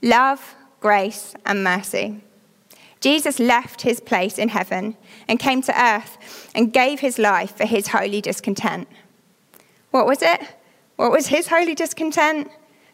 love, 0.00 0.54
grace, 0.80 1.34
and 1.46 1.62
mercy. 1.62 2.20
Jesus 3.00 3.38
left 3.40 3.82
his 3.82 4.00
place 4.00 4.38
in 4.38 4.48
heaven 4.48 4.96
and 5.26 5.38
came 5.38 5.60
to 5.62 5.80
earth 5.80 6.50
and 6.54 6.72
gave 6.72 7.00
his 7.00 7.18
life 7.18 7.56
for 7.56 7.66
his 7.66 7.88
holy 7.88 8.20
discontent. 8.20 8.88
What 9.90 10.06
was 10.06 10.22
it? 10.22 10.40
What 10.96 11.10
was 11.10 11.26
his 11.26 11.48
holy 11.48 11.74
discontent? 11.74 12.50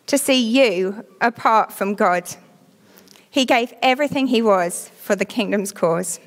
To 0.06 0.16
see 0.16 0.40
you 0.42 1.04
apart 1.20 1.72
from 1.72 1.94
God. 1.94 2.24
He 3.28 3.44
gave 3.44 3.74
everything 3.82 4.28
he 4.28 4.40
was 4.40 4.90
for 5.02 5.14
the 5.14 5.26
kingdom's 5.26 5.72
cause. 5.72 6.18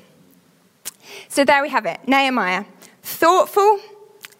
So 1.28 1.44
there 1.44 1.62
we 1.62 1.68
have 1.68 1.84
it 1.84 2.06
Nehemiah, 2.06 2.64
thoughtful, 3.02 3.80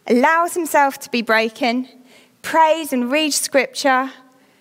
allows 0.07 0.55
himself 0.55 1.01
to 1.01 1.11
be 1.11 1.23
broken 1.23 1.89
prays 2.43 2.93
and 2.93 3.11
reads 3.11 3.37
scripture. 3.37 4.11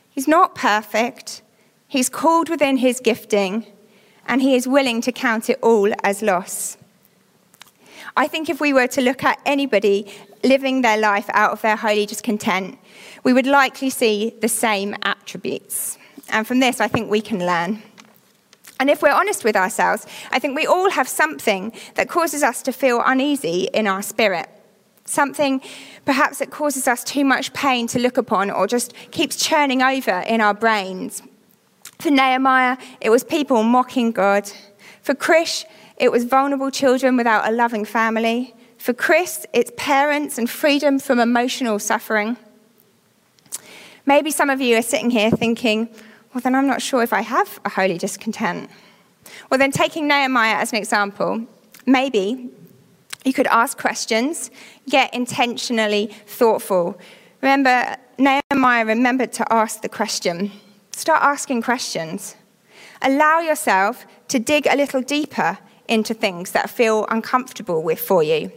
He's 0.10 0.28
not 0.28 0.56
perfect. 0.56 1.42
He's 1.88 2.10
called 2.10 2.48
within 2.48 2.78
his 2.78 3.00
gifting, 3.00 3.66
and 4.26 4.42
he 4.42 4.56
is 4.56 4.68
willing 4.68 5.02
to 5.02 5.12
count 5.12 5.50
it 5.50 5.60
all 5.62 5.92
as 6.04 6.22
loss. 6.22 6.78
I 8.16 8.28
think 8.28 8.50
if 8.50 8.62
we 8.62 8.74
were 8.74 8.88
to 8.88 9.02
look 9.02 9.24
at 9.24 9.40
anybody 9.46 10.12
living 10.44 10.82
their 10.82 10.98
life 10.98 11.30
out 11.34 11.52
of 11.52 11.62
their 11.62 11.76
holy 11.76 12.06
discontent, 12.06 12.78
we 13.24 13.34
would 13.34 13.48
likely 13.48 13.90
see 13.90 14.34
the 14.42 14.48
same 14.48 14.96
attributes. 15.04 15.98
And 16.30 16.48
from 16.48 16.60
this, 16.60 16.80
I 16.80 16.88
think 16.88 17.10
we 17.10 17.22
can 17.22 17.40
learn. 17.40 17.82
And 18.80 18.90
if 18.90 19.02
we're 19.02 19.12
honest 19.12 19.44
with 19.44 19.56
ourselves, 19.56 20.08
I 20.32 20.40
think 20.40 20.56
we 20.56 20.66
all 20.66 20.90
have 20.90 21.08
something 21.08 21.72
that 21.96 22.10
causes 22.10 22.42
us 22.42 22.62
to 22.64 22.72
feel 22.72 23.02
uneasy 23.06 23.70
in 23.74 23.86
our 23.86 24.02
spirit. 24.02 24.50
Something 25.12 25.60
perhaps 26.06 26.40
that 26.40 26.52
causes 26.52 26.88
us 26.88 27.04
too 27.04 27.26
much 27.26 27.52
pain 27.52 27.86
to 27.88 28.00
look 28.00 28.18
upon 28.18 28.50
or 28.50 28.66
just 28.66 28.94
keeps 29.12 29.36
churning 29.36 29.82
over 29.82 30.24
in 30.26 30.40
our 30.40 30.54
brains. 30.54 31.22
For 32.00 32.10
Nehemiah, 32.10 32.78
it 33.02 33.10
was 33.10 33.22
people 33.22 33.62
mocking 33.64 34.14
God. 34.14 34.50
For 35.02 35.14
Krish, 35.14 35.66
it 35.98 36.14
was 36.14 36.24
vulnerable 36.24 36.72
children 36.72 37.18
without 37.18 37.46
a 37.46 37.52
loving 37.52 37.84
family. 37.84 38.56
For 38.78 38.94
Chris, 38.94 39.46
it's 39.52 39.70
parents 39.76 40.38
and 40.38 40.50
freedom 40.50 40.98
from 40.98 41.20
emotional 41.20 41.78
suffering. 41.78 42.38
Maybe 44.06 44.32
some 44.32 44.50
of 44.50 44.62
you 44.62 44.78
are 44.78 44.82
sitting 44.82 45.10
here 45.10 45.30
thinking, 45.30 45.90
well, 46.34 46.40
then 46.40 46.56
I'm 46.56 46.68
not 46.68 46.82
sure 46.82 47.04
if 47.04 47.12
I 47.12 47.20
have 47.20 47.60
a 47.66 47.70
holy 47.70 47.98
discontent. 47.98 48.70
Well, 49.50 49.58
then, 49.58 49.72
taking 49.72 50.08
Nehemiah 50.08 50.56
as 50.56 50.72
an 50.72 50.78
example, 50.78 51.46
maybe 51.86 52.50
you 53.24 53.34
could 53.34 53.48
ask 53.48 53.78
questions, 53.78 54.52
get 54.90 55.14
intentionally 55.14 56.08
thoughtful. 56.26 57.00
Remember, 57.42 57.98
Nehemiah 58.18 58.86
remembered 58.86 59.32
to 59.34 59.54
ask 59.54 59.82
the 59.82 59.90
question. 59.90 60.52
Start 60.92 61.22
asking 61.24 61.62
questions. 61.62 62.36
Allow 63.02 63.40
yourself 63.40 64.06
to 64.28 64.40
dig 64.40 64.68
a 64.68 64.76
little 64.76 65.02
deeper 65.02 65.58
into 65.88 66.14
things 66.14 66.52
that 66.52 66.70
feel 66.70 67.06
uncomfortable 67.10 67.82
with 67.84 68.00
for 68.00 68.24
you, 68.24 68.52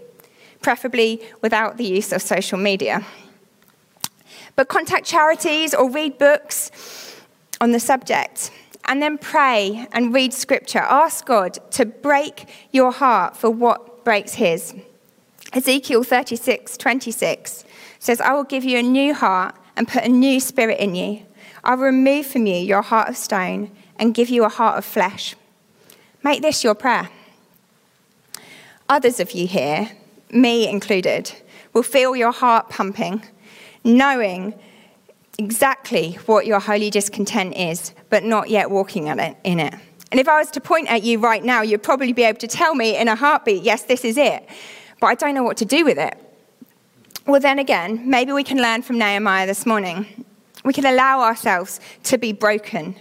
preferably 0.60 1.22
without 1.40 1.76
the 1.76 1.84
use 1.84 2.12
of 2.12 2.22
social 2.22 2.58
media. 2.58 3.04
But 4.56 4.68
contact 4.68 5.06
charities 5.06 5.74
or 5.74 5.90
read 5.90 6.18
books 6.18 6.70
on 7.60 7.72
the 7.72 7.80
subject. 7.80 8.50
And 8.86 9.00
then 9.00 9.16
pray 9.16 9.86
and 9.92 10.12
read 10.12 10.34
scripture. 10.34 10.80
Ask 10.80 11.24
God 11.24 11.58
to 11.72 11.86
break 11.86 12.48
your 12.70 12.92
heart 12.92 13.34
for 13.36 13.48
what 13.48 13.93
breaks 14.04 14.34
his. 14.34 14.74
Ezekiel 15.52 16.02
36 16.02 16.76
26 16.76 17.64
says, 17.98 18.20
I 18.20 18.34
will 18.34 18.44
give 18.44 18.64
you 18.64 18.78
a 18.78 18.82
new 18.82 19.14
heart 19.14 19.54
and 19.76 19.88
put 19.88 20.04
a 20.04 20.08
new 20.08 20.40
spirit 20.40 20.78
in 20.78 20.94
you. 20.94 21.22
I 21.62 21.74
will 21.74 21.84
remove 21.84 22.26
from 22.26 22.46
you 22.46 22.56
your 22.56 22.82
heart 22.82 23.08
of 23.08 23.16
stone 23.16 23.70
and 23.98 24.14
give 24.14 24.28
you 24.28 24.44
a 24.44 24.48
heart 24.48 24.78
of 24.78 24.84
flesh. 24.84 25.34
Make 26.22 26.42
this 26.42 26.62
your 26.62 26.74
prayer. 26.74 27.08
Others 28.88 29.20
of 29.20 29.32
you 29.32 29.46
here, 29.46 29.90
me 30.30 30.68
included, 30.68 31.32
will 31.72 31.82
feel 31.82 32.14
your 32.14 32.32
heart 32.32 32.68
pumping, 32.68 33.24
knowing 33.82 34.54
exactly 35.38 36.12
what 36.26 36.46
your 36.46 36.60
holy 36.60 36.90
discontent 36.90 37.56
is, 37.56 37.94
but 38.10 38.24
not 38.24 38.50
yet 38.50 38.70
walking 38.70 39.06
in 39.06 39.18
it. 39.18 39.74
And 40.14 40.20
if 40.20 40.28
I 40.28 40.38
was 40.38 40.48
to 40.52 40.60
point 40.60 40.88
at 40.88 41.02
you 41.02 41.18
right 41.18 41.42
now, 41.42 41.62
you'd 41.62 41.82
probably 41.82 42.12
be 42.12 42.22
able 42.22 42.38
to 42.38 42.46
tell 42.46 42.76
me 42.76 42.96
in 42.96 43.08
a 43.08 43.16
heartbeat, 43.16 43.64
yes, 43.64 43.82
this 43.82 44.04
is 44.04 44.16
it. 44.16 44.48
But 45.00 45.08
I 45.08 45.16
don't 45.16 45.34
know 45.34 45.42
what 45.42 45.56
to 45.56 45.64
do 45.64 45.84
with 45.84 45.98
it. 45.98 46.16
Well, 47.26 47.40
then 47.40 47.58
again, 47.58 48.08
maybe 48.08 48.30
we 48.30 48.44
can 48.44 48.58
learn 48.58 48.82
from 48.82 48.96
Nehemiah 48.96 49.44
this 49.44 49.66
morning. 49.66 50.24
We 50.64 50.72
can 50.72 50.86
allow 50.86 51.22
ourselves 51.22 51.80
to 52.04 52.16
be 52.16 52.32
broken. 52.32 52.94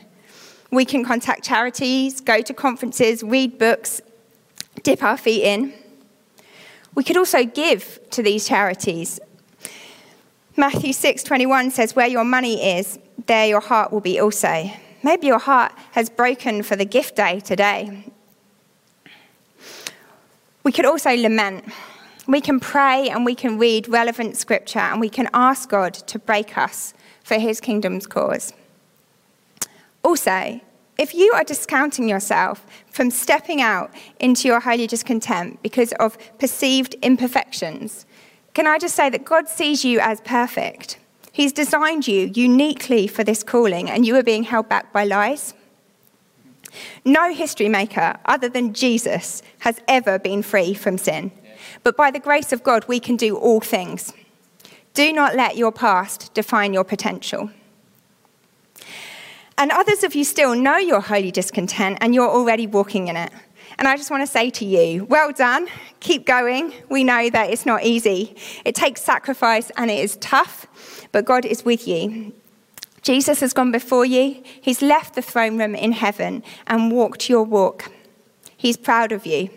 We 0.72 0.86
can 0.86 1.06
contact 1.06 1.44
charities, 1.44 2.20
go 2.20 2.42
to 2.42 2.52
conferences, 2.52 3.22
read 3.22 3.60
books, 3.60 4.02
dip 4.82 5.04
our 5.04 5.16
feet 5.16 5.44
in. 5.44 5.72
We 6.96 7.04
could 7.04 7.18
also 7.18 7.46
give 7.46 8.00
to 8.10 8.24
these 8.24 8.48
charities 8.48 9.20
Matthew 10.56 10.94
6:21 10.94 11.72
says 11.72 11.96
where 11.96 12.06
your 12.06 12.24
money 12.24 12.78
is 12.78 13.00
there 13.26 13.48
your 13.48 13.60
heart 13.60 13.92
will 13.92 14.02
be 14.02 14.20
also. 14.20 14.70
Maybe 15.04 15.28
your 15.28 15.40
heart 15.40 15.74
has 15.92 16.10
broken 16.10 16.64
for 16.64 16.78
the 16.78 16.86
gift 16.86 17.18
day 17.18 17.42
today. 17.42 18.06
We 20.64 20.72
could 20.72 20.86
also 20.86 21.14
lament. 21.14 21.66
We 22.26 22.40
can 22.40 22.62
pray 22.62 23.10
and 23.10 23.26
we 23.26 23.36
can 23.36 23.60
read 23.60 23.90
relevant 23.90 24.38
scripture 24.38 24.80
and 24.80 25.02
we 25.02 25.10
can 25.10 25.30
ask 25.34 25.70
God 25.70 25.94
to 25.94 26.18
break 26.18 26.58
us 26.58 26.94
for 27.22 27.38
his 27.38 27.60
kingdom's 27.60 28.08
cause. 28.08 28.54
Also, 30.04 30.62
if 30.98 31.14
you 31.14 31.34
are 31.34 31.44
discounting 31.44 32.08
yourself 32.08 32.66
from 32.90 33.12
stepping 33.12 33.62
out 33.62 33.92
into 34.20 34.48
your 34.48 34.62
holy 34.62 34.88
discontent 34.88 35.62
because 35.62 35.92
of 35.94 36.18
perceived 36.38 36.96
imperfections, 37.02 38.06
can 38.54 38.68
I 38.68 38.78
just 38.78 38.96
say 38.96 39.10
that 39.10 39.26
God 39.26 39.50
sees 39.50 39.84
you 39.84 40.00
as 40.00 40.22
perfect? 40.22 40.98
He's 41.34 41.52
designed 41.52 42.08
you 42.08 42.32
uniquely 42.36 43.08
for 43.08 43.24
this 43.24 43.42
calling, 43.42 43.90
and 43.90 44.06
you 44.06 44.16
are 44.16 44.24
being 44.24 44.44
held 44.44 44.70
back 44.70 44.94
by 44.94 45.04
lies. 45.04 45.56
No 47.04 47.34
history 47.34 47.68
maker 47.68 48.18
other 48.26 48.48
than 48.48 48.76
Jesus 48.76 49.42
has 49.60 49.82
ever 49.88 50.20
been 50.20 50.44
free 50.44 50.76
from 50.76 51.00
sin. 51.00 51.32
But 51.82 51.98
by 51.98 52.12
the 52.12 52.20
grace 52.20 52.54
of 52.54 52.62
God, 52.62 52.88
we 52.88 53.00
can 53.00 53.16
do 53.16 53.36
all 53.36 53.62
things. 53.62 54.14
Do 54.94 55.12
not 55.12 55.36
let 55.36 55.58
your 55.58 55.72
past 55.72 56.32
define 56.36 56.72
your 56.72 56.84
potential. 56.84 57.50
And 59.58 59.72
others 59.72 60.04
of 60.04 60.14
you 60.14 60.24
still 60.24 60.54
know 60.54 60.78
your 60.78 61.02
holy 61.02 61.32
discontent 61.32 61.98
and 62.00 62.14
you're 62.14 62.30
already 62.30 62.68
walking 62.68 63.08
in 63.08 63.18
it. 63.18 63.32
And 63.80 63.88
I 63.88 63.98
just 63.98 64.12
want 64.12 64.22
to 64.22 64.28
say 64.28 64.52
to 64.52 64.66
you, 64.66 65.06
well 65.06 65.32
done, 65.32 65.68
keep 66.00 66.28
going. 66.28 66.74
We 66.90 67.04
know 67.04 67.30
that 67.32 67.50
it's 67.50 67.66
not 67.66 67.84
easy. 67.84 68.36
It 68.66 68.76
takes 68.76 69.02
sacrifice 69.02 69.72
and 69.78 69.90
it 69.90 70.00
is 70.00 70.18
tough, 70.18 70.68
but 71.14 71.24
God 71.24 71.46
is 71.46 71.64
with 71.64 71.88
you. 71.88 72.34
Jesus 73.02 73.40
has 73.40 73.54
gone 73.54 73.72
before 73.72 74.06
you, 74.06 74.44
He's 74.44 74.82
left 74.82 75.16
the 75.16 75.22
throne 75.22 75.58
room 75.58 75.76
in 75.76 75.94
heaven 75.94 76.44
and 76.68 76.92
walked 76.92 77.30
your 77.30 77.44
walk. 77.44 77.90
He's 78.58 78.76
proud 78.76 79.14
of 79.14 79.26
you. 79.26 79.50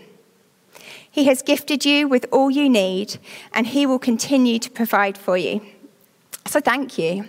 He 1.11 1.25
has 1.25 1.43
gifted 1.43 1.85
you 1.85 2.07
with 2.07 2.27
all 2.31 2.51
you 2.51 2.69
need, 2.69 3.19
and 3.55 3.67
He 3.67 3.87
will 3.87 3.99
continue 3.99 4.59
to 4.59 4.71
provide 4.71 5.17
for 5.17 5.39
you. 5.39 5.63
So 6.47 6.61
thank 6.61 6.99
you. 6.99 7.29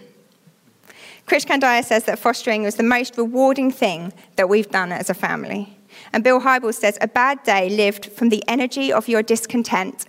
Krish 1.26 1.46
Kandiah 1.46 1.84
says 1.84 2.04
that 2.06 2.20
fostering 2.20 2.64
was 2.64 2.76
the 2.76 2.84
most 2.84 3.18
rewarding 3.18 3.72
thing 3.72 4.14
that 4.36 4.50
we've 4.50 4.70
done 4.70 4.92
as 4.92 5.10
a 5.10 5.14
family. 5.14 5.78
And 6.14 6.24
Bill 6.24 6.42
Hybels 6.42 6.76
says, 6.76 6.98
A 7.00 7.08
bad 7.08 7.44
day 7.44 7.70
lived 7.70 8.08
from 8.08 8.30
the 8.30 8.44
energy 8.48 8.92
of 8.92 9.08
your 9.08 9.24
discontent 9.24 10.06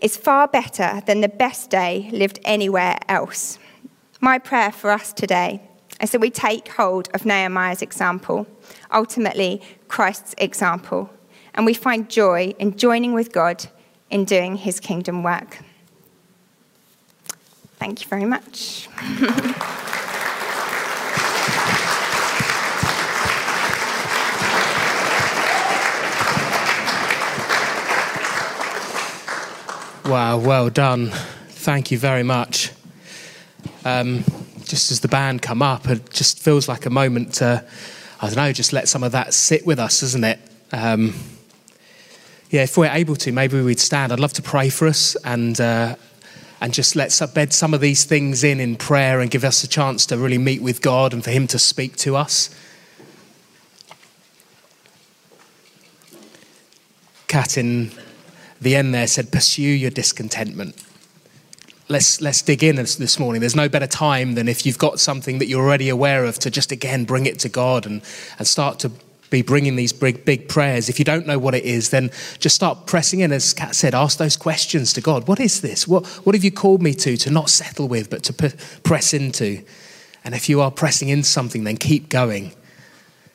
is 0.00 0.16
far 0.16 0.48
better 0.48 1.02
than 1.06 1.20
the 1.20 1.28
best 1.28 1.70
day 1.70 2.08
lived 2.12 2.38
anywhere 2.44 2.98
else. 3.08 3.58
My 4.20 4.38
prayer 4.38 4.72
for 4.72 4.90
us 4.90 5.12
today 5.12 5.62
is 6.00 6.12
that 6.12 6.20
we 6.20 6.30
take 6.30 6.68
hold 6.68 7.08
of 7.14 7.24
Nehemiah's 7.24 7.82
example, 7.82 8.46
ultimately 8.92 9.60
Christ's 9.88 10.34
example, 10.38 11.10
and 11.54 11.66
we 11.66 11.74
find 11.74 12.08
joy 12.08 12.54
in 12.58 12.76
joining 12.76 13.14
with 13.14 13.32
God 13.32 13.66
in 14.10 14.24
doing 14.24 14.56
his 14.56 14.80
kingdom 14.80 15.22
work. 15.22 15.58
Thank 17.78 18.02
you 18.02 18.08
very 18.08 18.24
much. 18.24 18.88
Wow, 30.08 30.38
well 30.38 30.70
done. 30.70 31.10
Thank 31.48 31.90
you 31.90 31.98
very 31.98 32.22
much. 32.22 32.72
Um, 33.84 34.24
just 34.64 34.90
as 34.90 35.00
the 35.00 35.08
band 35.08 35.42
come 35.42 35.60
up, 35.60 35.86
it 35.86 36.08
just 36.08 36.38
feels 36.38 36.66
like 36.66 36.86
a 36.86 36.90
moment 36.90 37.34
to, 37.34 37.62
I 38.22 38.26
don't 38.28 38.36
know, 38.36 38.50
just 38.50 38.72
let 38.72 38.88
some 38.88 39.02
of 39.02 39.12
that 39.12 39.34
sit 39.34 39.66
with 39.66 39.78
us, 39.78 40.00
doesn't 40.00 40.24
it? 40.24 40.38
Um, 40.72 41.14
yeah, 42.48 42.62
if 42.62 42.78
we're 42.78 42.90
able 42.90 43.16
to, 43.16 43.32
maybe 43.32 43.60
we'd 43.60 43.78
stand. 43.78 44.10
I'd 44.10 44.18
love 44.18 44.32
to 44.32 44.42
pray 44.42 44.70
for 44.70 44.88
us 44.88 45.14
and 45.26 45.60
uh, 45.60 45.96
and 46.62 46.72
just 46.72 46.96
let 46.96 47.12
bed 47.34 47.52
some 47.52 47.74
of 47.74 47.82
these 47.82 48.06
things 48.06 48.42
in 48.42 48.60
in 48.60 48.76
prayer 48.76 49.20
and 49.20 49.30
give 49.30 49.44
us 49.44 49.62
a 49.62 49.68
chance 49.68 50.06
to 50.06 50.16
really 50.16 50.38
meet 50.38 50.62
with 50.62 50.80
God 50.80 51.12
and 51.12 51.22
for 51.22 51.32
Him 51.32 51.46
to 51.48 51.58
speak 51.58 51.96
to 51.96 52.16
us. 52.16 52.48
Kat 57.26 57.58
in 57.58 57.92
the 58.60 58.76
end 58.76 58.94
there 58.94 59.06
said, 59.06 59.32
Pursue 59.32 59.62
your 59.62 59.90
discontentment. 59.90 60.74
Let's, 61.90 62.20
let's 62.20 62.42
dig 62.42 62.62
in 62.62 62.76
this 62.76 63.18
morning. 63.18 63.40
There's 63.40 63.56
no 63.56 63.68
better 63.68 63.86
time 63.86 64.34
than 64.34 64.46
if 64.46 64.66
you've 64.66 64.76
got 64.76 65.00
something 65.00 65.38
that 65.38 65.46
you're 65.46 65.62
already 65.62 65.88
aware 65.88 66.26
of 66.26 66.38
to 66.40 66.50
just 66.50 66.70
again 66.70 67.04
bring 67.04 67.24
it 67.24 67.38
to 67.40 67.48
God 67.48 67.86
and, 67.86 68.02
and 68.38 68.46
start 68.46 68.78
to 68.80 68.92
be 69.30 69.42
bringing 69.42 69.76
these 69.76 69.92
big, 69.92 70.24
big 70.24 70.48
prayers. 70.48 70.88
If 70.88 70.98
you 70.98 71.04
don't 71.04 71.26
know 71.26 71.38
what 71.38 71.54
it 71.54 71.64
is, 71.64 71.90
then 71.90 72.10
just 72.38 72.56
start 72.56 72.86
pressing 72.86 73.20
in. 73.20 73.32
As 73.32 73.52
Kat 73.52 73.74
said, 73.74 73.94
ask 73.94 74.18
those 74.18 74.36
questions 74.36 74.92
to 74.94 75.00
God. 75.00 75.28
What 75.28 75.40
is 75.40 75.60
this? 75.60 75.86
What, 75.86 76.06
what 76.24 76.34
have 76.34 76.44
you 76.44 76.50
called 76.50 76.82
me 76.82 76.94
to, 76.94 77.16
to 77.16 77.30
not 77.30 77.50
settle 77.50 77.88
with, 77.88 78.10
but 78.10 78.22
to 78.24 78.32
p- 78.32 78.52
press 78.82 79.14
into? 79.14 79.62
And 80.24 80.34
if 80.34 80.48
you 80.48 80.60
are 80.60 80.70
pressing 80.70 81.08
into 81.08 81.28
something, 81.28 81.64
then 81.64 81.76
keep 81.76 82.08
going. 82.08 82.52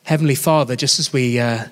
Heavenly 0.04 0.36
Father, 0.36 0.76
just 0.76 1.00
as 1.00 1.14
we, 1.14 1.40
uh, 1.40 1.66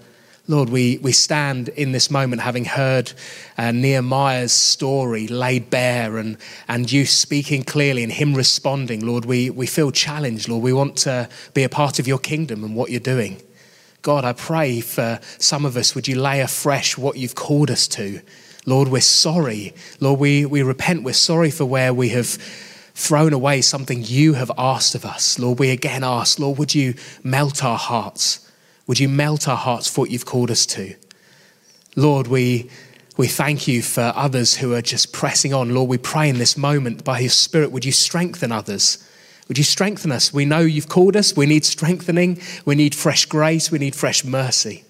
Lord, 0.51 0.69
we, 0.69 0.97
we 0.97 1.13
stand 1.13 1.69
in 1.69 1.93
this 1.93 2.11
moment 2.11 2.41
having 2.41 2.65
heard 2.65 3.13
uh, 3.57 3.71
Nehemiah's 3.71 4.51
story 4.51 5.25
laid 5.29 5.69
bare 5.69 6.17
and, 6.17 6.37
and 6.67 6.91
you 6.91 7.05
speaking 7.05 7.63
clearly 7.63 8.03
and 8.03 8.11
him 8.11 8.33
responding, 8.33 8.99
Lord, 9.05 9.23
we, 9.23 9.49
we 9.49 9.65
feel 9.65 9.91
challenged, 9.91 10.49
Lord. 10.49 10.61
We 10.61 10.73
want 10.73 10.97
to 10.97 11.29
be 11.53 11.63
a 11.63 11.69
part 11.69 11.99
of 11.99 12.07
your 12.07 12.19
kingdom 12.19 12.65
and 12.65 12.75
what 12.75 12.91
you're 12.91 12.99
doing. 12.99 13.41
God, 14.01 14.25
I 14.25 14.33
pray 14.33 14.81
for 14.81 15.21
some 15.37 15.63
of 15.63 15.77
us, 15.77 15.95
would 15.95 16.09
you 16.09 16.19
lay 16.19 16.41
afresh 16.41 16.97
what 16.97 17.15
you've 17.15 17.35
called 17.35 17.71
us 17.71 17.87
to? 17.87 18.19
Lord, 18.65 18.89
we're 18.89 18.99
sorry. 18.99 19.73
Lord, 20.01 20.19
we, 20.19 20.45
we 20.45 20.63
repent. 20.63 21.03
We're 21.03 21.13
sorry 21.13 21.49
for 21.49 21.63
where 21.63 21.93
we 21.93 22.09
have 22.09 22.27
thrown 22.93 23.31
away 23.31 23.61
something 23.61 24.03
you 24.03 24.33
have 24.33 24.51
asked 24.57 24.95
of 24.95 25.05
us. 25.05 25.39
Lord, 25.39 25.59
we 25.59 25.69
again 25.69 26.03
ask, 26.03 26.39
Lord, 26.39 26.57
would 26.57 26.75
you 26.75 26.95
melt 27.23 27.63
our 27.63 27.77
hearts? 27.77 28.50
Would 28.91 28.99
you 28.99 29.07
melt 29.07 29.47
our 29.47 29.55
hearts 29.55 29.87
for 29.87 30.01
what 30.01 30.09
you've 30.09 30.25
called 30.25 30.51
us 30.51 30.65
to? 30.65 30.95
Lord, 31.95 32.27
we, 32.27 32.69
we 33.15 33.27
thank 33.27 33.65
you 33.65 33.81
for 33.81 34.11
others 34.17 34.57
who 34.57 34.73
are 34.73 34.81
just 34.81 35.13
pressing 35.13 35.53
on. 35.53 35.73
Lord, 35.73 35.89
we 35.89 35.97
pray 35.97 36.27
in 36.27 36.39
this 36.39 36.57
moment 36.57 37.05
by 37.05 37.19
your 37.19 37.29
Spirit, 37.29 37.71
would 37.71 37.85
you 37.85 37.93
strengthen 37.93 38.51
others? 38.51 39.01
Would 39.47 39.57
you 39.57 39.63
strengthen 39.63 40.11
us? 40.11 40.33
We 40.33 40.43
know 40.43 40.59
you've 40.59 40.89
called 40.89 41.15
us. 41.15 41.37
We 41.37 41.45
need 41.45 41.63
strengthening. 41.63 42.41
We 42.65 42.75
need 42.75 42.93
fresh 42.93 43.25
grace. 43.27 43.71
We 43.71 43.79
need 43.79 43.95
fresh 43.95 44.25
mercy. 44.25 44.83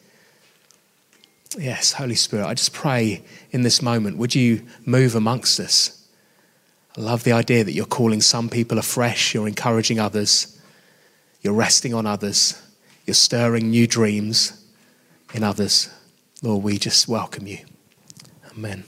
Yes, 1.55 1.93
Holy 1.93 2.15
Spirit, 2.15 2.47
I 2.47 2.55
just 2.55 2.73
pray 2.73 3.21
in 3.51 3.61
this 3.61 3.83
moment, 3.83 4.17
would 4.17 4.33
you 4.33 4.65
move 4.83 5.13
amongst 5.13 5.59
us? 5.59 6.07
I 6.97 7.01
love 7.01 7.23
the 7.23 7.33
idea 7.33 7.63
that 7.63 7.73
you're 7.73 7.85
calling 7.85 8.21
some 8.21 8.49
people 8.49 8.79
afresh, 8.79 9.35
you're 9.35 9.47
encouraging 9.47 9.99
others, 9.99 10.59
you're 11.43 11.53
resting 11.53 11.93
on 11.93 12.07
others, 12.07 12.59
you're 13.05 13.13
stirring 13.13 13.69
new 13.69 13.87
dreams 13.87 14.63
in 15.33 15.43
others. 15.43 15.89
Lord, 16.41 16.63
we 16.63 16.77
just 16.77 17.07
welcome 17.07 17.47
you. 17.47 17.59
Amen. 18.51 18.83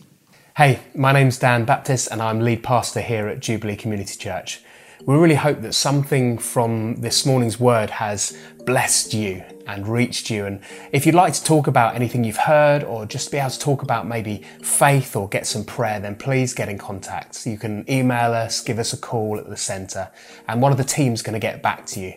Hey, 0.55 0.81
my 0.93 1.11
name's 1.11 1.39
Dan 1.39 1.65
Baptist, 1.65 2.09
and 2.11 2.21
I'm 2.21 2.39
lead 2.39 2.63
pastor 2.63 3.01
here 3.01 3.27
at 3.27 3.39
Jubilee 3.39 3.75
Community 3.75 4.17
Church. 4.17 4.61
We 5.05 5.15
really 5.15 5.35
hope 5.35 5.61
that 5.61 5.73
something 5.73 6.37
from 6.37 7.01
this 7.01 7.25
morning's 7.25 7.59
word 7.59 7.89
has 7.89 8.37
blessed 8.65 9.13
you 9.13 9.43
and 9.67 9.87
reached 9.87 10.29
you. 10.29 10.45
And 10.45 10.61
if 10.91 11.05
you'd 11.05 11.15
like 11.15 11.33
to 11.33 11.43
talk 11.43 11.67
about 11.67 11.95
anything 11.95 12.23
you've 12.23 12.37
heard 12.37 12.83
or 12.83 13.05
just 13.05 13.31
be 13.31 13.37
able 13.37 13.49
to 13.49 13.59
talk 13.59 13.81
about 13.81 14.07
maybe 14.07 14.43
faith 14.61 15.15
or 15.15 15.27
get 15.27 15.47
some 15.47 15.65
prayer, 15.65 15.99
then 15.99 16.15
please 16.15 16.53
get 16.53 16.69
in 16.69 16.77
contact. 16.77 17.45
You 17.45 17.57
can 17.57 17.89
email 17.89 18.33
us, 18.33 18.61
give 18.61 18.79
us 18.79 18.93
a 18.93 18.97
call 18.97 19.39
at 19.39 19.49
the 19.49 19.57
centre, 19.57 20.09
and 20.47 20.61
one 20.61 20.71
of 20.71 20.77
the 20.77 20.83
team's 20.83 21.21
going 21.21 21.33
to 21.33 21.39
get 21.39 21.61
back 21.61 21.85
to 21.87 21.99
you. 21.99 22.13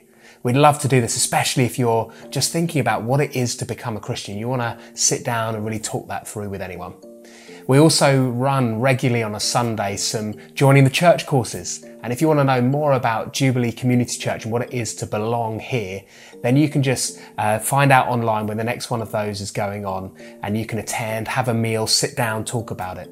We'd 0.46 0.54
love 0.54 0.78
to 0.82 0.86
do 0.86 1.00
this, 1.00 1.16
especially 1.16 1.64
if 1.64 1.76
you're 1.76 2.12
just 2.30 2.52
thinking 2.52 2.80
about 2.80 3.02
what 3.02 3.20
it 3.20 3.34
is 3.34 3.56
to 3.56 3.64
become 3.64 3.96
a 3.96 4.00
Christian. 4.00 4.38
You 4.38 4.46
want 4.46 4.62
to 4.62 4.78
sit 4.94 5.24
down 5.24 5.56
and 5.56 5.64
really 5.64 5.80
talk 5.80 6.06
that 6.06 6.28
through 6.28 6.50
with 6.50 6.62
anyone. 6.62 6.94
We 7.66 7.78
also 7.78 8.28
run 8.28 8.78
regularly 8.78 9.24
on 9.24 9.34
a 9.34 9.40
Sunday 9.40 9.96
some 9.96 10.34
joining 10.54 10.84
the 10.84 10.90
church 10.90 11.26
courses. 11.26 11.84
And 12.04 12.12
if 12.12 12.20
you 12.20 12.28
want 12.28 12.38
to 12.38 12.44
know 12.44 12.60
more 12.60 12.92
about 12.92 13.32
Jubilee 13.32 13.72
Community 13.72 14.16
Church 14.16 14.44
and 14.44 14.52
what 14.52 14.62
it 14.62 14.72
is 14.72 14.94
to 14.94 15.06
belong 15.06 15.58
here, 15.58 16.02
then 16.44 16.56
you 16.56 16.68
can 16.68 16.80
just 16.80 17.20
uh, 17.38 17.58
find 17.58 17.90
out 17.90 18.06
online 18.06 18.46
when 18.46 18.56
the 18.56 18.62
next 18.62 18.88
one 18.88 19.02
of 19.02 19.10
those 19.10 19.40
is 19.40 19.50
going 19.50 19.84
on 19.84 20.14
and 20.44 20.56
you 20.56 20.64
can 20.64 20.78
attend, 20.78 21.26
have 21.26 21.48
a 21.48 21.54
meal, 21.54 21.88
sit 21.88 22.14
down, 22.14 22.44
talk 22.44 22.70
about 22.70 22.98
it. 22.98 23.10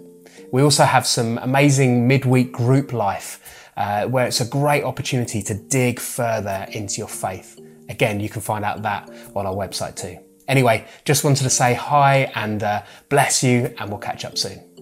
We 0.52 0.62
also 0.62 0.84
have 0.84 1.04
some 1.04 1.38
amazing 1.38 2.06
midweek 2.06 2.52
group 2.52 2.92
life 2.92 3.63
uh, 3.76 4.06
where 4.06 4.26
it's 4.26 4.40
a 4.40 4.46
great 4.46 4.84
opportunity 4.84 5.42
to 5.42 5.54
dig 5.54 6.00
further 6.00 6.66
into 6.70 6.98
your 6.98 7.08
faith. 7.08 7.60
Again, 7.88 8.20
you 8.20 8.28
can 8.28 8.40
find 8.40 8.64
out 8.64 8.82
that 8.82 9.10
on 9.34 9.46
our 9.46 9.54
website 9.54 9.96
too. 9.96 10.18
Anyway, 10.48 10.86
just 11.04 11.24
wanted 11.24 11.42
to 11.42 11.50
say 11.50 11.74
hi 11.74 12.30
and 12.34 12.62
uh, 12.62 12.82
bless 13.08 13.42
you, 13.42 13.74
and 13.78 13.90
we'll 13.90 13.98
catch 13.98 14.24
up 14.24 14.36
soon. 14.36 14.73